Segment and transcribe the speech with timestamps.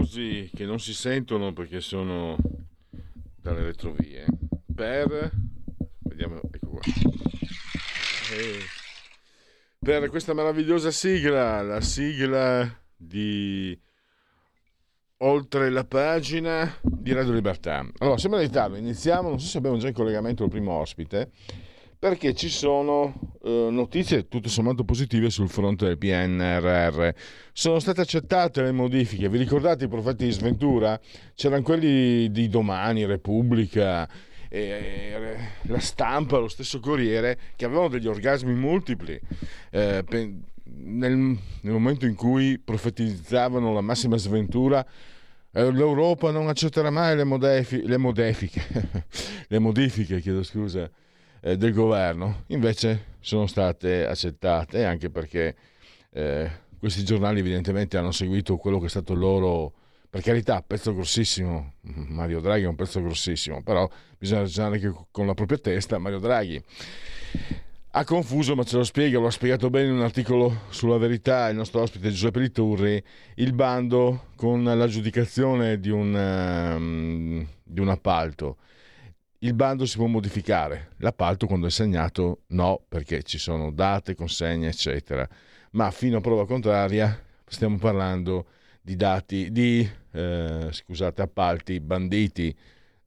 [0.00, 2.36] Applausi che non si sentono perché sono
[3.36, 4.26] dalle retrovie.
[4.74, 5.30] Per
[6.00, 6.80] vediamo, ecco qua.
[8.32, 8.58] Eh,
[9.78, 13.78] per questa meravigliosa sigla, la sigla di
[15.22, 17.86] Oltre la pagina di Radio Libertà.
[17.98, 21.32] Allora, sembra di tardo, iniziamo, non so se abbiamo già in collegamento il primo ospite
[22.00, 23.12] perché ci sono
[23.42, 27.10] eh, notizie tutto sommato positive sul fronte del PNRR.
[27.52, 29.28] Sono state accettate le modifiche.
[29.28, 30.98] Vi ricordate i profeti di sventura?
[31.34, 34.08] C'erano quelli di Domani, Repubblica,
[34.48, 39.20] eh, la stampa, lo stesso Corriere, che avevano degli orgasmi multipli.
[39.70, 40.02] Eh,
[40.64, 44.82] nel, nel, momento in cui profetizzavano la massima sventura,
[45.52, 48.62] eh, l'Europa non accetterà mai le, modefi, le modifiche,
[49.48, 50.90] le modifiche, chiedo scusa,
[51.40, 55.54] eh, del governo, invece sono state accettate anche perché
[56.12, 59.72] eh, questi giornali evidentemente hanno seguito quello che è stato loro,
[60.08, 65.26] per carità, pezzo grossissimo, Mario Draghi è un pezzo grossissimo, però bisogna ragionare anche con
[65.26, 66.62] la propria testa, Mario Draghi.
[67.92, 71.48] Ha confuso, ma ce lo spiega, lo ha spiegato bene in un articolo sulla verità
[71.48, 73.02] il nostro ospite Giuseppe Liturri,
[73.34, 78.58] il bando con l'aggiudicazione di un, um, di un appalto
[79.42, 84.68] il bando si può modificare, l'appalto quando è segnato no, perché ci sono date, consegne,
[84.68, 85.26] eccetera.
[85.72, 88.46] Ma fino a prova contraria stiamo parlando
[88.82, 92.54] di dati, di eh, scusate, appalti banditi,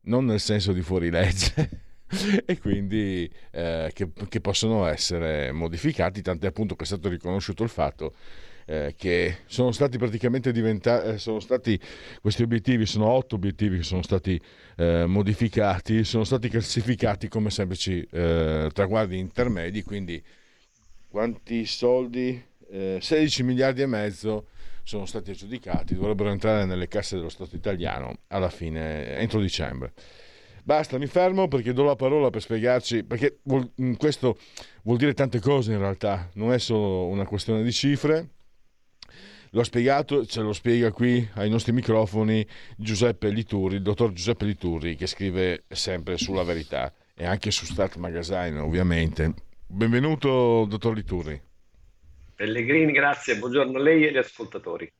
[0.01, 1.81] non nel senso di fuorilegge.
[2.45, 7.69] e quindi eh, che, che possono essere modificati, tant'è appunto che è stato riconosciuto il
[7.69, 8.13] fatto
[8.65, 11.79] eh, che sono stati praticamente diventati, eh, sono stati,
[12.21, 14.39] questi obiettivi sono otto obiettivi che sono stati
[14.77, 20.23] eh, modificati, sono stati classificati come semplici eh, traguardi intermedi, quindi
[21.07, 22.51] quanti soldi?
[22.73, 24.47] 16 eh, miliardi e mezzo
[24.83, 29.93] sono stati aggiudicati, dovrebbero entrare nelle casse dello Stato italiano alla fine, entro dicembre.
[30.63, 33.39] Basta, mi fermo perché do la parola per spiegarci, perché
[33.97, 34.37] questo
[34.83, 38.29] vuol dire tante cose in realtà, non è solo una questione di cifre,
[39.55, 42.43] L'ho spiegato, ce lo spiega qui ai nostri microfoni
[42.75, 47.97] Giuseppe Liturri, il dottor Giuseppe Liturri, che scrive sempre sulla verità e anche su Start
[47.97, 49.31] Magazine, ovviamente.
[49.67, 51.39] Benvenuto, dottor Liturri.
[52.33, 54.91] Pellegrini, grazie, buongiorno a lei e agli ascoltatori.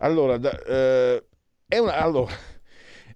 [0.00, 1.24] Allora, da, eh,
[1.66, 2.34] è, una, allora,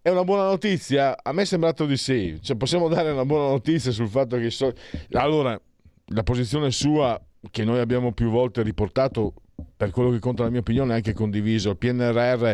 [0.00, 1.22] è una buona notizia?
[1.22, 2.38] A me è sembrato di sì.
[2.40, 4.48] Cioè, possiamo dare una buona notizia sul fatto che...
[4.48, 4.72] So...
[5.10, 5.60] Allora,
[6.06, 9.34] la posizione sua, che noi abbiamo più volte riportato,
[9.76, 11.70] per quello che conta la mia opinione, anche condiviso.
[11.70, 12.52] Il PNRR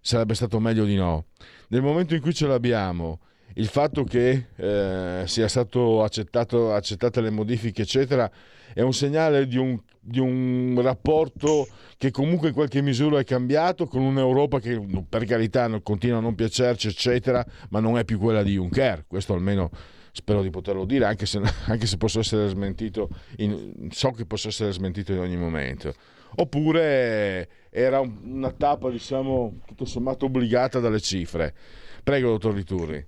[0.00, 1.26] sarebbe stato meglio di no.
[1.68, 3.20] Nel momento in cui ce l'abbiamo,
[3.54, 8.30] il fatto che eh, sia stato accettato, accettate le modifiche, eccetera,
[8.72, 11.66] è un segnale di un, di un, rapporto
[11.96, 16.34] che comunque in qualche misura è cambiato con un'Europa che per carità continua a non
[16.34, 19.04] piacerci, eccetera, ma non è più quella di Juncker.
[19.08, 19.70] Questo almeno
[20.12, 23.08] spero di poterlo dire, anche se, anche se posso essere smentito,
[23.38, 25.94] in, so che posso essere smentito in ogni momento
[26.36, 31.54] oppure era una tappa, diciamo, tutto sommato obbligata dalle cifre.
[32.02, 33.04] Prego, dottor Liturri.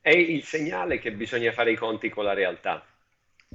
[0.00, 2.84] è il segnale che bisogna fare i conti con la realtà.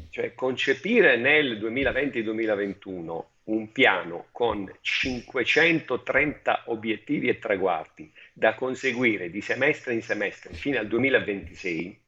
[0.09, 9.93] Cioè concepire nel 2020-2021 un piano con 530 obiettivi e traguardi da conseguire di semestre
[9.93, 11.99] in semestre fino al 2026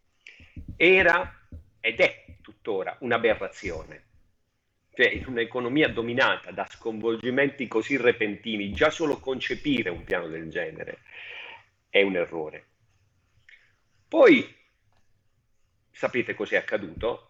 [0.75, 1.45] era
[1.79, 4.03] ed è tuttora un'aberrazione.
[4.93, 10.99] Cioè, in un'economia dominata da sconvolgimenti così repentini, già solo concepire un piano del genere
[11.89, 12.65] è un errore.
[14.07, 14.55] Poi
[15.91, 17.29] sapete cos'è accaduto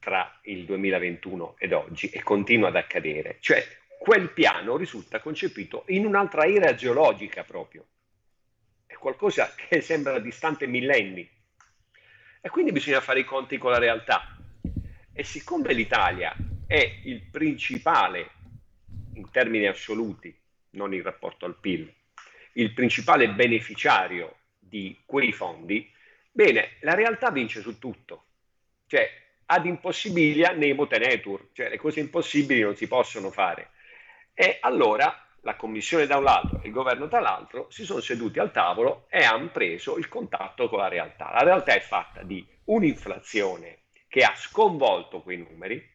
[0.00, 3.64] tra il 2021 ed oggi e continua ad accadere, cioè
[3.98, 7.86] quel piano risulta concepito in un'altra era geologica proprio,
[8.84, 11.28] è qualcosa che sembra distante millenni
[12.44, 14.36] e quindi bisogna fare i conti con la realtà.
[15.14, 16.34] E siccome l'Italia
[16.66, 18.30] è il principale,
[19.14, 20.36] in termini assoluti,
[20.70, 21.90] non in rapporto al PIL,
[22.54, 25.88] il principale beneficiario di quei fondi,
[26.32, 28.24] bene, la realtà vince su tutto.
[28.88, 29.08] Cioè,
[29.46, 33.70] ad impossibilia nemo tenetur, cioè le cose impossibili non si possono fare.
[34.34, 38.52] E allora la Commissione da un lato e il governo dall'altro si sono seduti al
[38.52, 41.30] tavolo e hanno preso il contatto con la realtà.
[41.32, 43.78] La realtà è fatta di un'inflazione
[44.08, 45.90] che ha sconvolto quei numeri,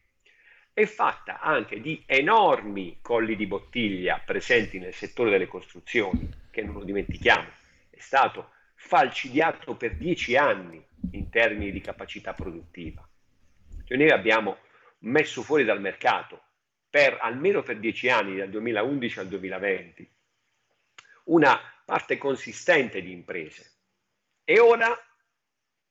[0.72, 6.74] è fatta anche di enormi colli di bottiglia presenti nel settore delle costruzioni, che non
[6.74, 7.48] lo dimentichiamo,
[7.90, 13.06] è stato falcidiato per dieci anni in termini di capacità produttiva.
[13.84, 14.58] Cioè noi abbiamo
[15.00, 16.42] messo fuori dal mercato
[16.90, 20.10] per almeno per dieci anni, dal 2011 al 2020,
[21.24, 23.72] una parte consistente di imprese.
[24.44, 24.98] E ora,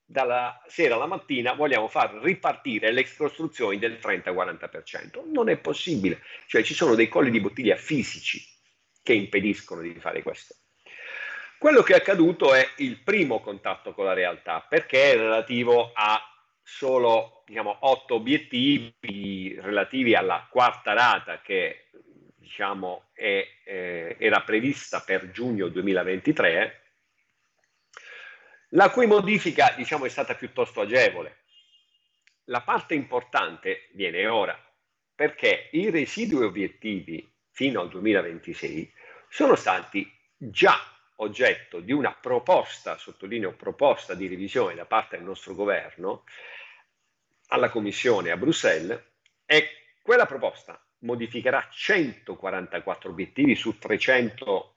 [0.04, 5.30] dalla sera alla mattina, vogliamo far ripartire le costruzioni del 30-40%.
[5.32, 6.22] Non è possibile.
[6.48, 8.44] Cioè ci sono dei colli di bottiglia fisici
[9.04, 10.56] che impediscono di fare questo.
[11.60, 16.22] Quello che è accaduto è il primo contatto con la realtà, perché è relativo a
[16.68, 21.88] solo diciamo, otto obiettivi relativi alla quarta rata che
[22.36, 26.82] diciamo, è, eh, era prevista per giugno 2023,
[28.72, 31.38] la cui modifica diciamo, è stata piuttosto agevole.
[32.46, 34.62] La parte importante viene ora,
[35.16, 38.92] perché i residui obiettivi fino al 2026
[39.30, 40.06] sono stati
[40.36, 40.78] già
[41.18, 46.24] oggetto di una proposta, sottolineo proposta di revisione da parte del nostro governo,
[47.50, 49.02] alla Commissione a Bruxelles
[49.46, 49.70] e
[50.02, 54.76] quella proposta modificherà 144 obiettivi su 300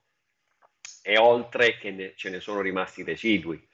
[1.03, 3.67] e oltre che ne, ce ne sono rimasti residui.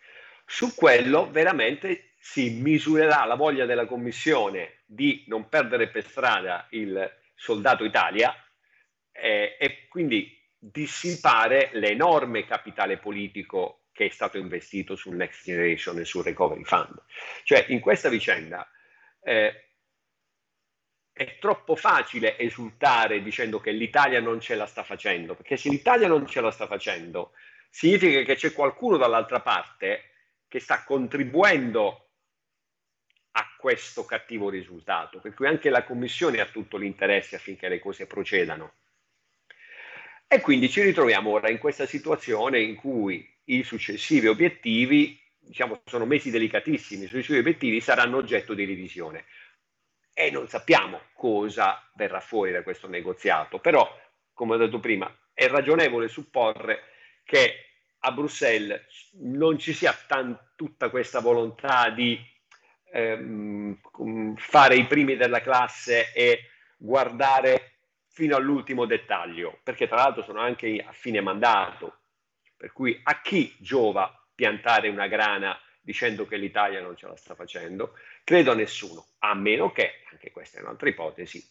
[0.44, 7.10] Su quello veramente si misurerà la voglia della Commissione di non perdere per strada il
[7.34, 8.34] soldato Italia
[9.12, 10.35] eh, e quindi
[10.70, 17.02] dissipare l'enorme capitale politico che è stato investito sul Next Generation e sul Recovery Fund.
[17.44, 18.68] Cioè in questa vicenda
[19.22, 19.70] eh,
[21.12, 26.08] è troppo facile esultare dicendo che l'Italia non ce la sta facendo, perché se l'Italia
[26.08, 27.32] non ce la sta facendo,
[27.70, 30.10] significa che c'è qualcuno dall'altra parte
[30.46, 32.10] che sta contribuendo
[33.32, 38.06] a questo cattivo risultato, per cui anche la Commissione ha tutto l'interesse affinché le cose
[38.06, 38.74] procedano.
[40.28, 46.04] E quindi ci ritroviamo ora in questa situazione in cui i successivi obiettivi diciamo, sono
[46.04, 49.24] mesi delicatissimi, sui suoi obiettivi saranno oggetto di revisione.
[50.12, 53.88] E non sappiamo cosa verrà fuori da questo negoziato, però,
[54.32, 56.82] come ho detto prima, è ragionevole supporre
[57.24, 57.66] che
[58.00, 62.18] a Bruxelles non ci sia tan- tutta questa volontà di
[62.92, 63.78] ehm,
[64.36, 67.75] fare i primi della classe e guardare
[68.16, 71.98] fino all'ultimo dettaglio, perché tra l'altro sono anche a fine mandato,
[72.56, 77.34] per cui a chi giova piantare una grana dicendo che l'Italia non ce la sta
[77.34, 77.92] facendo?
[78.24, 81.46] Credo a nessuno, a meno che, anche questa è un'altra ipotesi,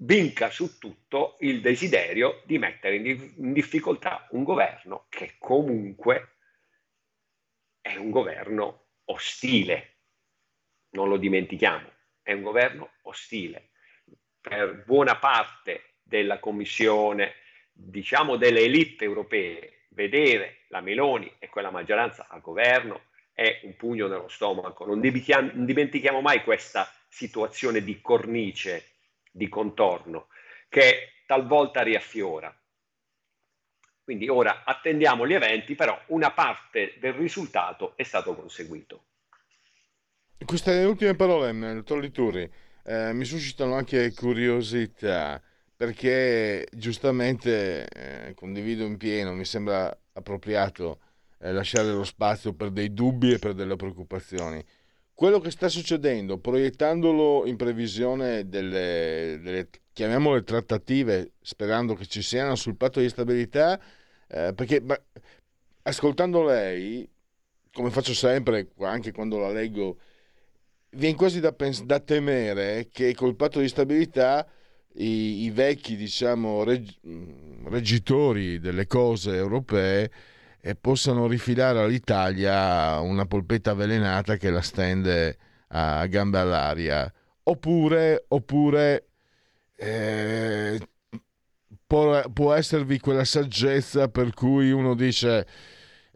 [0.00, 6.38] vinca su tutto il desiderio di mettere in, difficoltà un governo che comunque
[7.80, 9.98] è un governo ostile,
[10.90, 11.88] non lo dimentichiamo,
[12.22, 13.67] è un governo ostile.
[14.48, 17.34] Per buona parte della Commissione,
[17.70, 23.02] diciamo delle elite europee, vedere la Meloni e quella maggioranza al governo
[23.34, 24.86] è un pugno nello stomaco.
[24.86, 28.92] Non non dimentichiamo mai questa situazione di cornice,
[29.30, 30.28] di contorno,
[30.70, 32.50] che talvolta riaffiora.
[34.02, 39.04] Quindi ora attendiamo gli eventi, però una parte del risultato è stato conseguito.
[40.42, 42.50] Queste ultime parole, dottor Lituri,
[42.88, 45.42] eh, mi suscitano anche curiosità
[45.76, 50.98] perché giustamente eh, condivido in pieno, mi sembra appropriato
[51.38, 54.64] eh, lasciare lo spazio per dei dubbi e per delle preoccupazioni.
[55.12, 62.54] Quello che sta succedendo, proiettandolo in previsione delle, delle chiamiamole trattative, sperando che ci siano
[62.54, 63.78] sul patto di stabilità,
[64.28, 64.98] eh, perché ma,
[65.82, 67.08] ascoltando lei,
[67.70, 69.98] come faccio sempre, anche quando la leggo,
[70.90, 74.46] viene quasi da, pens- da temere che col patto di stabilità
[74.94, 76.98] i, i vecchi, diciamo, reg-
[77.64, 80.10] reggitori delle cose europee
[80.60, 87.12] eh, possano rifilare all'Italia una polpetta avvelenata che la stende a gambe all'aria.
[87.44, 89.06] Oppure, oppure
[89.76, 90.78] eh,
[91.86, 95.46] può, può esservi quella saggezza per cui uno dice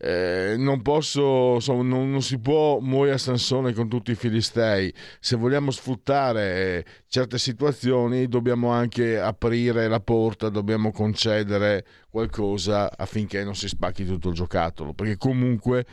[0.04, 4.92] eh, non posso, insomma, non, non, si può muovere a Sansone con tutti i filistei.
[5.20, 13.44] Se vogliamo sfruttare eh, certe situazioni, dobbiamo anche aprire la porta, dobbiamo concedere qualcosa affinché
[13.44, 14.92] non si spacchi tutto il giocattolo.
[14.92, 15.86] Perché comunque,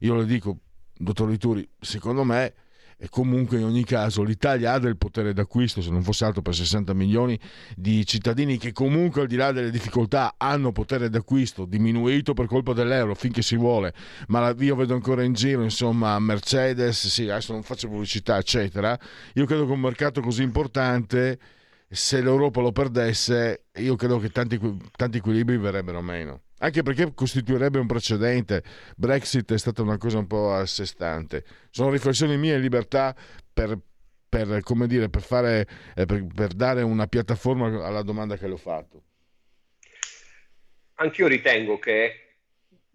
[0.00, 0.58] io le dico,
[0.92, 2.54] dottor Lituri, secondo me
[2.96, 6.54] e comunque in ogni caso l'Italia ha del potere d'acquisto, se non fosse altro per
[6.54, 7.38] 60 milioni
[7.76, 12.72] di cittadini che comunque al di là delle difficoltà hanno potere d'acquisto diminuito per colpa
[12.72, 13.92] dell'euro finché si vuole,
[14.28, 18.98] ma io vedo ancora in giro insomma Mercedes, sì adesso non faccio pubblicità eccetera,
[19.34, 21.38] io credo che un mercato così importante
[21.88, 24.58] se l'Europa lo perdesse io credo che tanti,
[24.96, 28.62] tanti equilibri verrebbero meno anche perché costituirebbe un precedente.
[28.96, 31.44] Brexit è stata una cosa un po' a sé stante.
[31.70, 33.14] Sono riflessioni mie in libertà
[33.52, 33.78] per,
[34.28, 39.02] per, dire, per, fare, eh, per, per dare una piattaforma alla domanda che l'ho fatto.
[40.94, 42.20] Anch'io ritengo che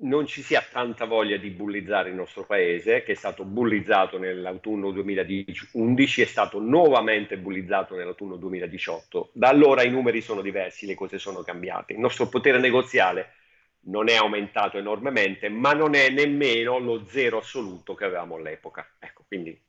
[0.01, 4.91] non ci sia tanta voglia di bullizzare il nostro paese, che è stato bullizzato nell'autunno
[4.91, 9.31] 2011, è stato nuovamente bullizzato nell'autunno 2018.
[9.33, 11.93] Da allora i numeri sono diversi, le cose sono cambiate.
[11.93, 13.33] Il nostro potere negoziale
[13.81, 18.95] non è aumentato enormemente, ma non è nemmeno lo zero assoluto che avevamo all'epoca.
[18.99, 19.59] Ecco, quindi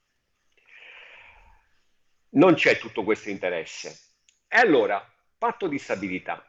[2.30, 3.98] non c'è tutto questo interesse.
[4.48, 5.04] E allora,
[5.38, 6.44] patto di stabilità,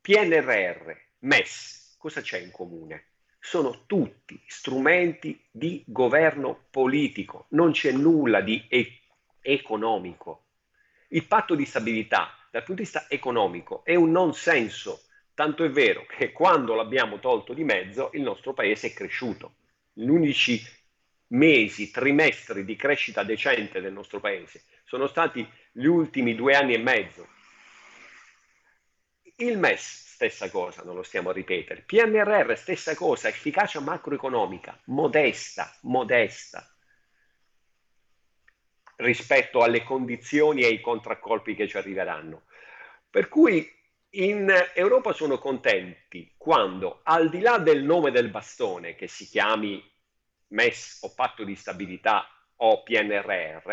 [0.00, 3.06] PNRR, MES, cosa c'è in comune?
[3.40, 9.00] Sono tutti strumenti di governo politico, non c'è nulla di e-
[9.40, 10.46] economico.
[11.08, 15.02] Il patto di stabilità dal punto di vista economico è un non senso
[15.34, 19.56] Tanto è vero che quando l'abbiamo tolto di mezzo il nostro paese è cresciuto.
[19.92, 20.62] Gli unici
[21.28, 26.78] mesi, trimestri di crescita decente del nostro paese sono stati gli ultimi due anni e
[26.78, 27.28] mezzo.
[29.36, 31.82] Il MES, stessa cosa, non lo stiamo a ripetere.
[31.82, 36.68] PNRR, stessa cosa, efficacia macroeconomica, modesta, modesta
[38.96, 42.44] rispetto alle condizioni e ai contraccolpi che ci arriveranno.
[43.10, 43.68] Per cui
[44.14, 49.82] in Europa sono contenti quando, al di là del nome del bastone, che si chiami
[50.48, 53.72] MES o patto di stabilità o PNRR,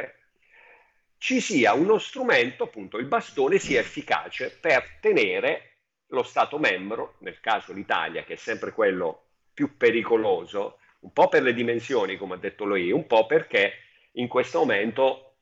[1.17, 5.67] ci sia uno strumento, appunto il bastone, sia efficace per tenere
[6.07, 11.43] lo Stato membro, nel caso l'Italia, che è sempre quello più pericoloso, un po' per
[11.43, 13.73] le dimensioni, come ha detto lui, un po' perché
[14.13, 15.35] in questo momento,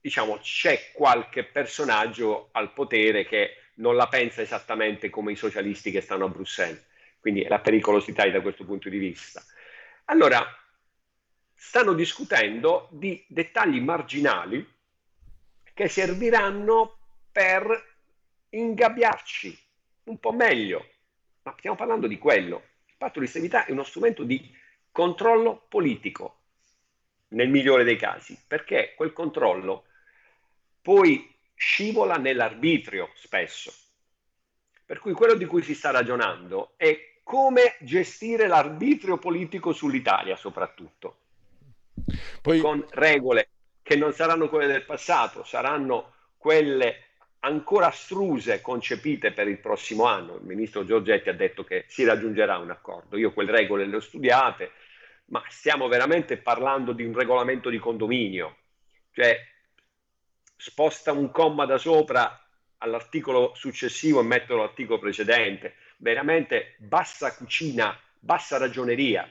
[0.00, 6.00] diciamo, c'è qualche personaggio al potere che non la pensa esattamente come i socialisti che
[6.00, 6.86] stanno a Bruxelles.
[7.18, 9.42] Quindi è la pericolosità da questo punto di vista.
[10.06, 10.44] Allora,
[11.54, 14.66] stanno discutendo di dettagli marginali
[15.74, 16.98] che serviranno
[17.30, 17.96] per
[18.50, 19.58] ingabbiarci
[20.04, 20.86] un po' meglio.
[21.42, 22.62] Ma stiamo parlando di quello.
[22.86, 24.56] Il patto di stabilità è uno strumento di
[24.90, 26.38] controllo politico,
[27.28, 29.84] nel migliore dei casi, perché quel controllo
[30.82, 33.70] poi scivola nell'arbitrio spesso.
[34.86, 41.18] Per cui quello di cui si sta ragionando è come gestire l'arbitrio politico sull'Italia soprattutto,
[42.40, 42.60] Poi...
[42.60, 43.50] con regole
[43.82, 47.08] che non saranno quelle del passato, saranno quelle
[47.40, 50.36] ancora astruse concepite per il prossimo anno.
[50.36, 53.18] Il ministro Giorgetti ha detto che si raggiungerà un accordo.
[53.18, 54.72] Io quelle regole le ho studiate,
[55.26, 58.56] ma stiamo veramente parlando di un regolamento di condominio.
[59.12, 59.38] Cioè,
[60.60, 62.38] sposta un comma da sopra
[62.78, 65.74] all'articolo successivo e mette l'articolo precedente.
[65.96, 69.28] Veramente bassa cucina, bassa ragioneria.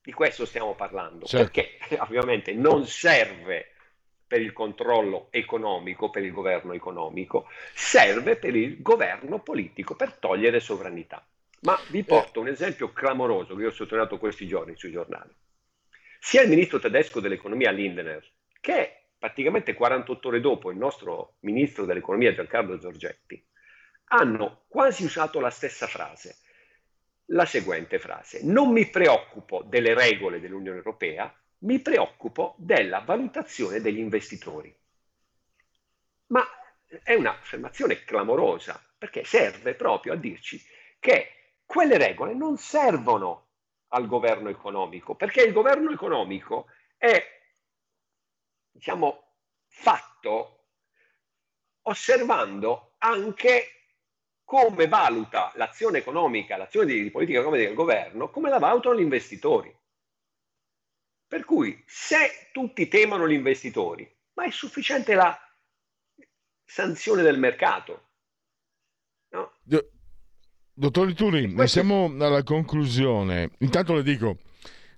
[0.00, 1.50] Di questo stiamo parlando, certo.
[1.50, 3.72] perché ovviamente non serve
[4.26, 10.60] per il controllo economico, per il governo economico, serve per il governo politico, per togliere
[10.60, 11.26] sovranità.
[11.60, 12.04] Ma vi eh.
[12.04, 15.30] porto un esempio clamoroso che io ho sottolineato questi giorni sui giornali.
[16.20, 18.24] Sia il ministro tedesco dell'economia Lindner
[18.60, 23.42] che praticamente 48 ore dopo il nostro ministro dell'economia Giancarlo Giorgetti,
[24.08, 26.36] hanno quasi usato la stessa frase.
[27.28, 28.40] la seguente frase.
[28.42, 34.76] Non mi preoccupo delle regole dell'Unione Europea, mi preoccupo della valutazione degli investitori.
[36.26, 36.44] Ma
[37.02, 40.62] è un'affermazione clamorosa, perché serve proprio a dirci
[41.00, 43.46] che quelle regole non servono
[43.88, 46.66] al governo economico, perché il governo economico
[46.98, 47.24] è,
[48.74, 50.66] diciamo, fatto
[51.82, 53.68] osservando anche
[54.44, 59.74] come valuta l'azione economica, l'azione di politica economica del governo, come la valutano gli investitori.
[61.26, 65.38] Per cui se tutti temono gli investitori, ma è sufficiente la
[66.64, 68.08] sanzione del mercato.
[69.30, 69.52] No?
[70.76, 73.52] Dottor Lituri, ne siamo alla conclusione.
[73.58, 74.38] Intanto le dico,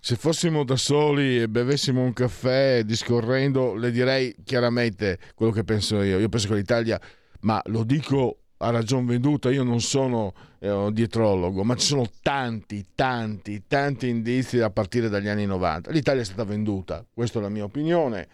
[0.07, 6.01] se fossimo da soli e bevessimo un caffè discorrendo, le direi chiaramente quello che penso
[6.01, 6.21] io.
[6.21, 7.01] Io penso che l'Italia,
[7.41, 12.87] ma lo dico a ragion venduta, io non sono eh, dietrologo, ma ci sono tanti,
[12.95, 15.91] tanti, tanti indizi a partire dagli anni 90.
[15.91, 18.29] L'Italia è stata venduta, questa è la mia opinione.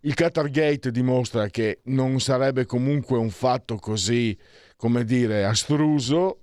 [0.00, 4.34] Il Qatar Gate dimostra che non sarebbe comunque un fatto così,
[4.74, 6.39] come dire, astruso.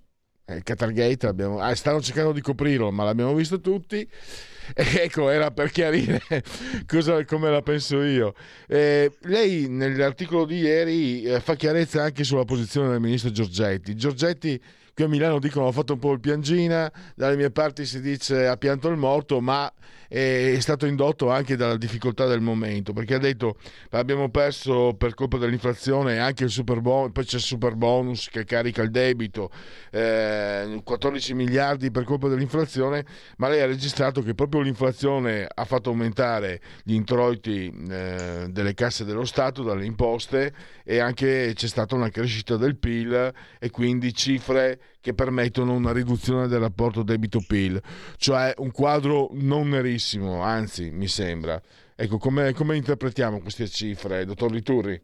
[0.49, 4.07] Eh, il Qatar Gate abbiamo, ah, stanno cercando di coprirlo, ma l'abbiamo visto tutti.
[4.73, 6.21] ecco, era per chiarire
[6.87, 8.33] cosa, come la penso io.
[8.65, 13.93] Eh, lei nell'articolo di ieri eh, fa chiarezza anche sulla posizione del ministro Giorgetti.
[13.95, 14.61] Giorgetti
[14.97, 18.47] qui a Milano dicono ha fatto un po' il piangina, dalle mie parti si dice
[18.47, 19.71] ha pianto il morto, ma
[20.07, 23.57] è stato indotto anche dalla difficoltà del momento, perché ha detto
[23.91, 28.43] abbiamo perso per colpa dell'inflazione anche il super bonus, poi c'è il super bonus che
[28.43, 29.51] carica il debito,
[29.91, 33.05] eh, 14 miliardi per colpa dell'inflazione,
[33.37, 39.05] ma lei ha registrato che proprio l'inflazione ha fatto aumentare gli introiti eh, delle casse
[39.05, 40.51] dello Stato dalle imposte
[40.83, 46.47] e anche c'è stata una crescita del PIL e quindi cifre che permettono una riduzione
[46.47, 47.81] del rapporto debito-PIL,
[48.17, 51.61] cioè un quadro non nerissimo, anzi mi sembra.
[51.95, 55.01] Ecco, come, come interpretiamo queste cifre, dottor Liturri?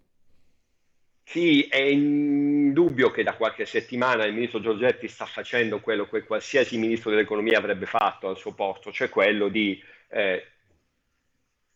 [1.26, 6.78] Sì, è indubbio che da qualche settimana il ministro Giorgetti sta facendo quello che qualsiasi
[6.78, 10.46] ministro dell'economia avrebbe fatto al suo posto, cioè quello di eh,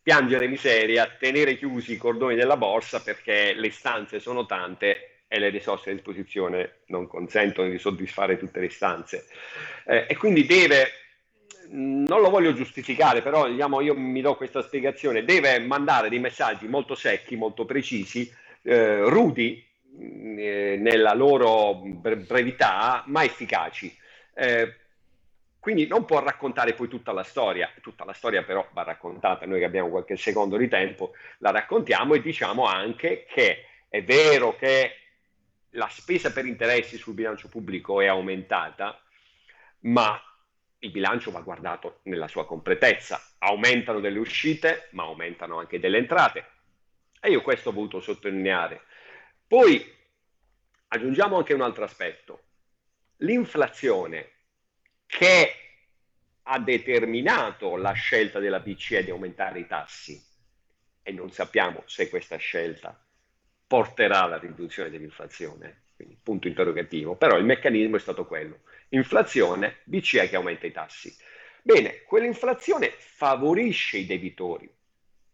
[0.02, 5.50] piangere miseria, tenere chiusi i cordoni della borsa perché le istanze sono tante e le
[5.50, 9.28] risorse a disposizione non consentono di soddisfare tutte le istanze.
[9.86, 10.92] Eh, e quindi deve,
[11.72, 16.68] non lo voglio giustificare, però diciamo, io mi do questa spiegazione, deve mandare dei messaggi
[16.68, 18.32] molto secchi, molto precisi,
[18.64, 19.64] eh, rudi
[20.00, 23.96] eh, nella loro brevità, ma efficaci.
[24.34, 24.76] Eh,
[25.60, 29.60] quindi non può raccontare poi tutta la storia, tutta la storia però va raccontata, noi
[29.60, 35.07] che abbiamo qualche secondo di tempo la raccontiamo e diciamo anche che è vero che
[35.72, 39.00] la spesa per interessi sul bilancio pubblico è aumentata,
[39.82, 40.22] ma
[40.80, 43.22] il bilancio va guardato nella sua completezza.
[43.40, 46.46] Aumentano delle uscite, ma aumentano anche delle entrate.
[47.20, 48.84] E io questo ho voluto sottolineare.
[49.48, 49.96] Poi
[50.90, 52.44] aggiungiamo anche un altro aspetto.
[53.18, 54.32] L'inflazione
[55.06, 55.54] che
[56.44, 60.24] ha determinato la scelta della BCE di aumentare i tassi,
[61.02, 63.07] e non sappiamo se questa scelta
[63.68, 70.30] porterà alla riduzione dell'inflazione, quindi punto interrogativo, però il meccanismo è stato quello, inflazione, BCE
[70.30, 71.14] che aumenta i tassi.
[71.62, 74.70] Bene, quell'inflazione favorisce i debitori,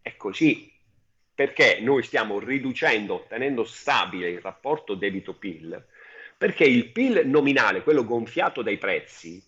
[0.01, 0.71] è così,
[1.35, 5.85] perché noi stiamo riducendo, tenendo stabile il rapporto debito-PIL,
[6.37, 9.41] perché il PIL nominale, quello gonfiato dai prezzi,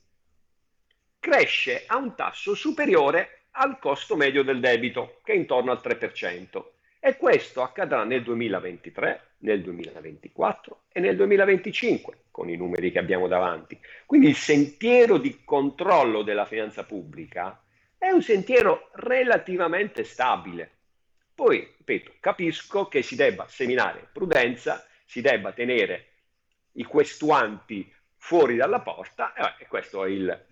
[1.19, 6.74] cresce a un tasso superiore al costo medio del debito, che è intorno al 3%.
[7.07, 13.27] E questo accadrà nel 2023, nel 2024 e nel 2025, con i numeri che abbiamo
[13.27, 13.79] davanti.
[14.07, 17.61] Quindi il sentiero di controllo della finanza pubblica
[17.95, 20.71] è un sentiero relativamente stabile.
[21.35, 26.07] Poi, ripeto, capisco che si debba seminare prudenza, si debba tenere
[26.71, 27.87] i questuanti
[28.17, 30.45] fuori dalla porta, e questo è il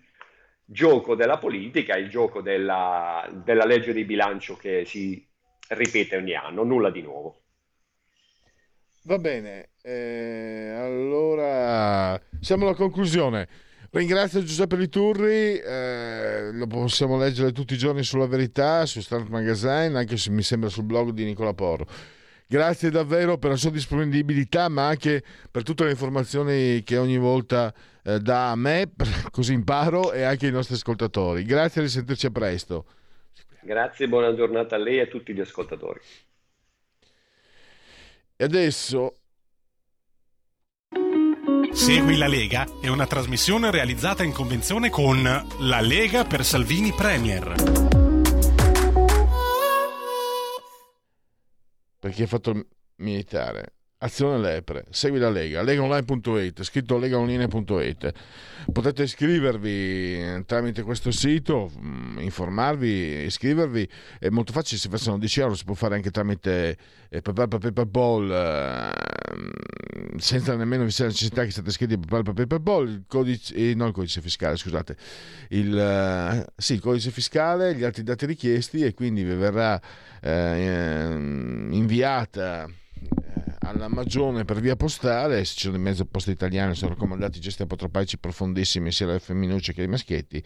[0.64, 5.32] gioco della politica, il gioco della, della legge di bilancio che si
[5.68, 7.42] ripete ogni anno, nulla di nuovo.
[9.02, 13.48] Va bene, eh, allora siamo alla conclusione.
[13.90, 19.96] Ringrazio Giuseppe Liturri, eh, lo possiamo leggere tutti i giorni sulla verità, su Start Magazine,
[19.96, 21.86] anche se mi sembra sul blog di Nicola Porro.
[22.46, 27.72] Grazie davvero per la sua disponibilità, ma anche per tutte le informazioni che ogni volta
[28.02, 28.90] eh, dà a me,
[29.30, 31.44] così imparo, e anche ai nostri ascoltatori.
[31.44, 32.86] Grazie e risentirci a presto.
[33.64, 35.98] Grazie, buona giornata a lei e a tutti gli ascoltatori.
[38.36, 39.16] E adesso
[41.72, 47.54] Segui la Lega è una trasmissione realizzata in convenzione con La Lega per Salvini Premier.
[51.98, 53.73] Per chi ha fatto militare
[54.04, 58.12] Azione Lepre, segui la Lega, legaonline.it, scritto legaonline.it.
[58.70, 63.88] Potete iscrivervi tramite questo sito, mm, informarvi, iscrivervi,
[64.18, 66.76] è molto facile, si facciano 10 euro, si può fare anche tramite
[67.08, 72.86] eh, PayPal, PayPal, eh, senza nemmeno vi sia necessità che siate iscritti a PayPal, PayPal,
[72.86, 74.96] il codice, eh, non il codice fiscale, scusate,
[75.48, 79.80] il, eh, sì, il codice fiscale, gli altri dati richiesti e quindi vi verrà
[80.20, 81.14] eh,
[81.70, 82.68] inviata
[83.64, 87.62] alla Magione per via postale, se ci sono in mezzo poste italiane, sono raccomandati gesti
[87.62, 90.42] apotropaici profondissimi sia alle femminucce che ai maschietti,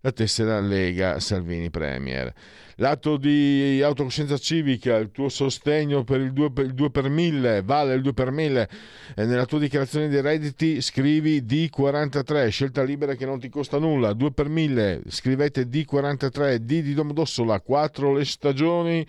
[0.00, 2.32] la tessera Lega Salvini Premier.
[2.76, 7.62] L'atto di autocoscienza civica, il tuo sostegno per il 2 per, il 2 per 1000,
[7.62, 8.68] vale il 2 per 1000,
[9.14, 14.14] e nella tua dichiarazione dei redditi scrivi D43, scelta libera che non ti costa nulla,
[14.14, 19.06] 2 per 1000, scrivete D43, D di Domodossola, 4 le stagioni,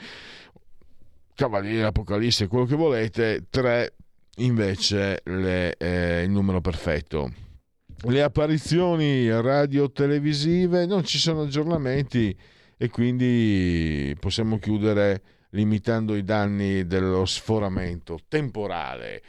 [1.35, 3.93] Cavaliere, Apocalisse, quello che volete, 3
[4.37, 7.31] invece le, eh, il numero perfetto.
[8.05, 12.35] Le apparizioni radio-televisive non ci sono aggiornamenti
[12.77, 19.21] e quindi possiamo chiudere limitando i danni dello sforamento temporale.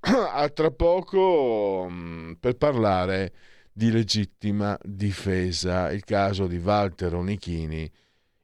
[0.00, 3.32] A tra poco mm, per parlare
[3.72, 7.90] di legittima difesa, il caso di Walter Onichini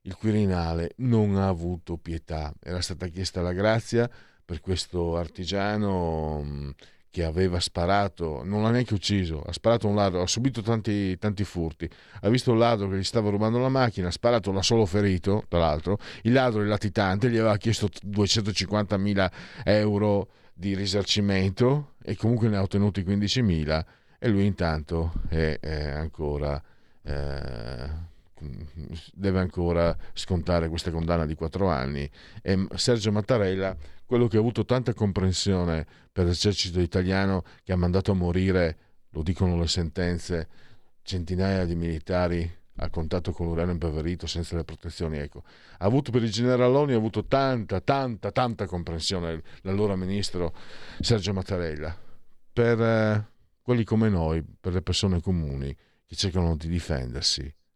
[0.07, 2.53] il Quirinale non ha avuto pietà.
[2.62, 4.09] Era stata chiesta la grazia
[4.45, 6.71] per questo artigiano mm,
[7.11, 11.45] che aveva sparato, non l'ha neanche ucciso, ha sparato un ladro, ha subito tanti, tanti
[11.45, 11.88] furti,
[12.21, 15.45] ha visto un ladro che gli stava rubando la macchina, ha sparato, l'ha solo ferito,
[15.49, 19.31] tra l'altro, il ladro è latitante, gli aveva chiesto 250.000
[19.64, 23.85] euro di risarcimento e comunque ne ha ottenuti 15.000
[24.19, 26.62] e lui intanto è, è ancora...
[27.03, 28.14] Eh,
[29.12, 32.09] deve ancora scontare questa condanna di quattro anni
[32.42, 38.12] e Sergio Mattarella, quello che ha avuto tanta comprensione per l'esercito italiano che ha mandato
[38.12, 38.79] a morire,
[39.11, 40.49] lo dicono le sentenze,
[41.03, 45.16] centinaia di militari a contatto con l'urano impoverito senza le protezioni.
[45.16, 45.42] Ecco,
[45.79, 50.55] ha avuto per i generaloni ha avuto tanta, tanta, tanta comprensione l'allora ministro
[51.01, 51.96] Sergio Mattarella.
[52.53, 53.29] Per eh,
[53.62, 55.75] quelli come noi, per le persone comuni
[56.07, 57.53] che cercano di difendersi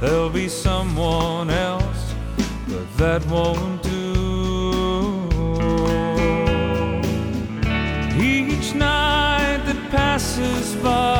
[0.00, 2.14] There'll be someone else,
[2.66, 3.90] but that won't do.
[8.18, 11.19] Each night that passes by.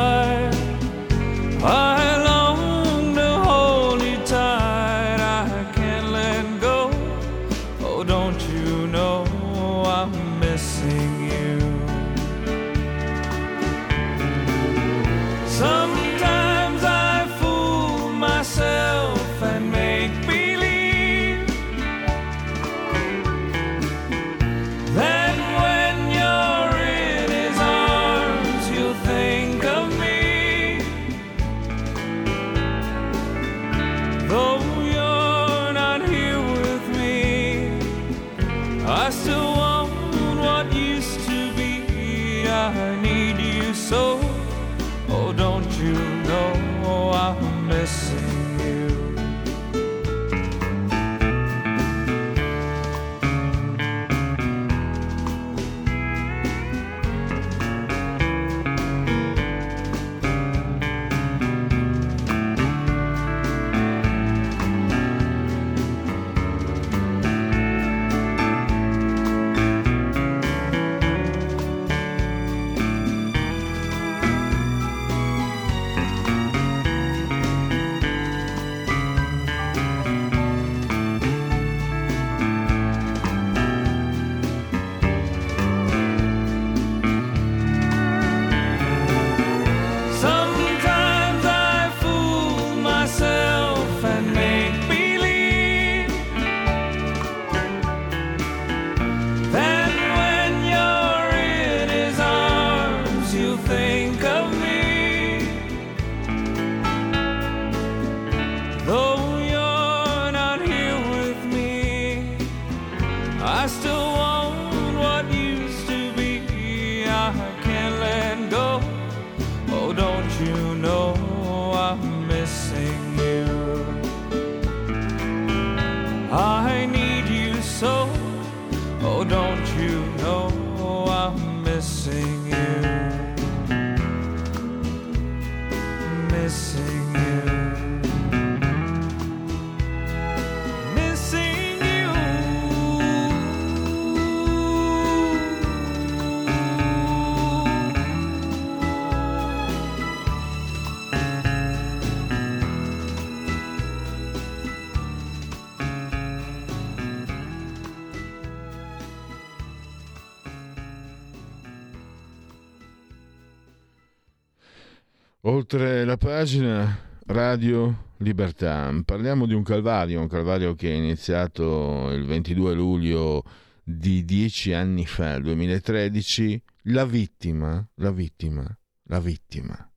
[165.50, 172.24] Oltre la pagina Radio Libertà, parliamo di un calvario, un calvario che è iniziato il
[172.24, 173.42] 22 luglio
[173.82, 176.62] di dieci anni fa, il 2013.
[176.82, 178.64] La vittima, la vittima,
[179.06, 179.92] la vittima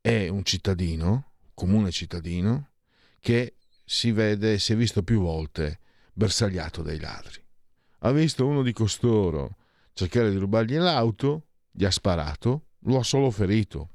[0.00, 2.70] è un cittadino, comune cittadino,
[3.18, 5.80] che si vede, si è visto più volte
[6.12, 7.42] bersagliato dai ladri.
[7.98, 9.56] Ha visto uno di costoro
[9.92, 13.94] cercare di rubargli l'auto, gli ha sparato, lo ha solo ferito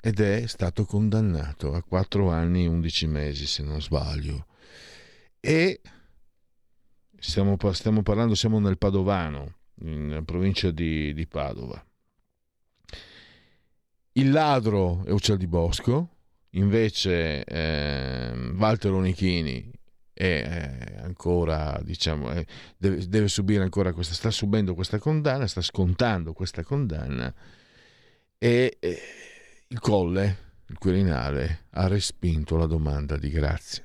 [0.00, 4.46] ed è stato condannato a 4 anni e 11 mesi se non sbaglio.
[5.38, 5.80] E
[7.18, 11.84] stiamo, stiamo parlando, siamo nel Padovano, in provincia di, di Padova.
[14.12, 16.16] Il ladro è Uccel di Bosco,
[16.50, 19.70] invece eh, Walter Onichini
[20.12, 22.44] è ancora, diciamo, è,
[22.76, 27.32] deve, deve, subire ancora questa, sta subendo questa condanna, sta scontando questa condanna
[28.36, 28.98] e, e
[29.72, 33.84] il Colle, il Quirinale, ha respinto la domanda di grazia.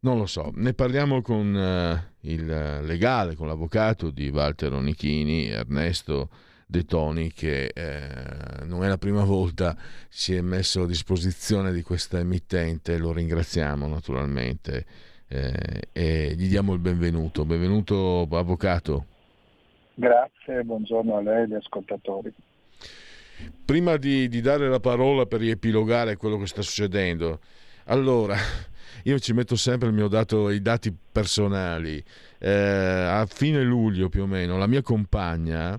[0.00, 6.30] Non lo so, ne parliamo con uh, il legale, con l'avvocato di Walter Onichini, Ernesto
[6.66, 9.76] De Toni, che eh, non è la prima volta
[10.08, 14.84] si è messo a disposizione di questa emittente, lo ringraziamo naturalmente
[15.28, 17.44] eh, e gli diamo il benvenuto.
[17.44, 19.06] Benvenuto avvocato.
[19.94, 22.34] Grazie, buongiorno a lei e agli ascoltatori.
[23.64, 27.40] Prima di, di dare la parola per riepilogare quello che sta succedendo,
[27.84, 28.36] allora
[29.04, 32.02] io ci metto sempre il mio dato, i dati personali.
[32.38, 35.78] Eh, a fine luglio più o meno, la mia compagna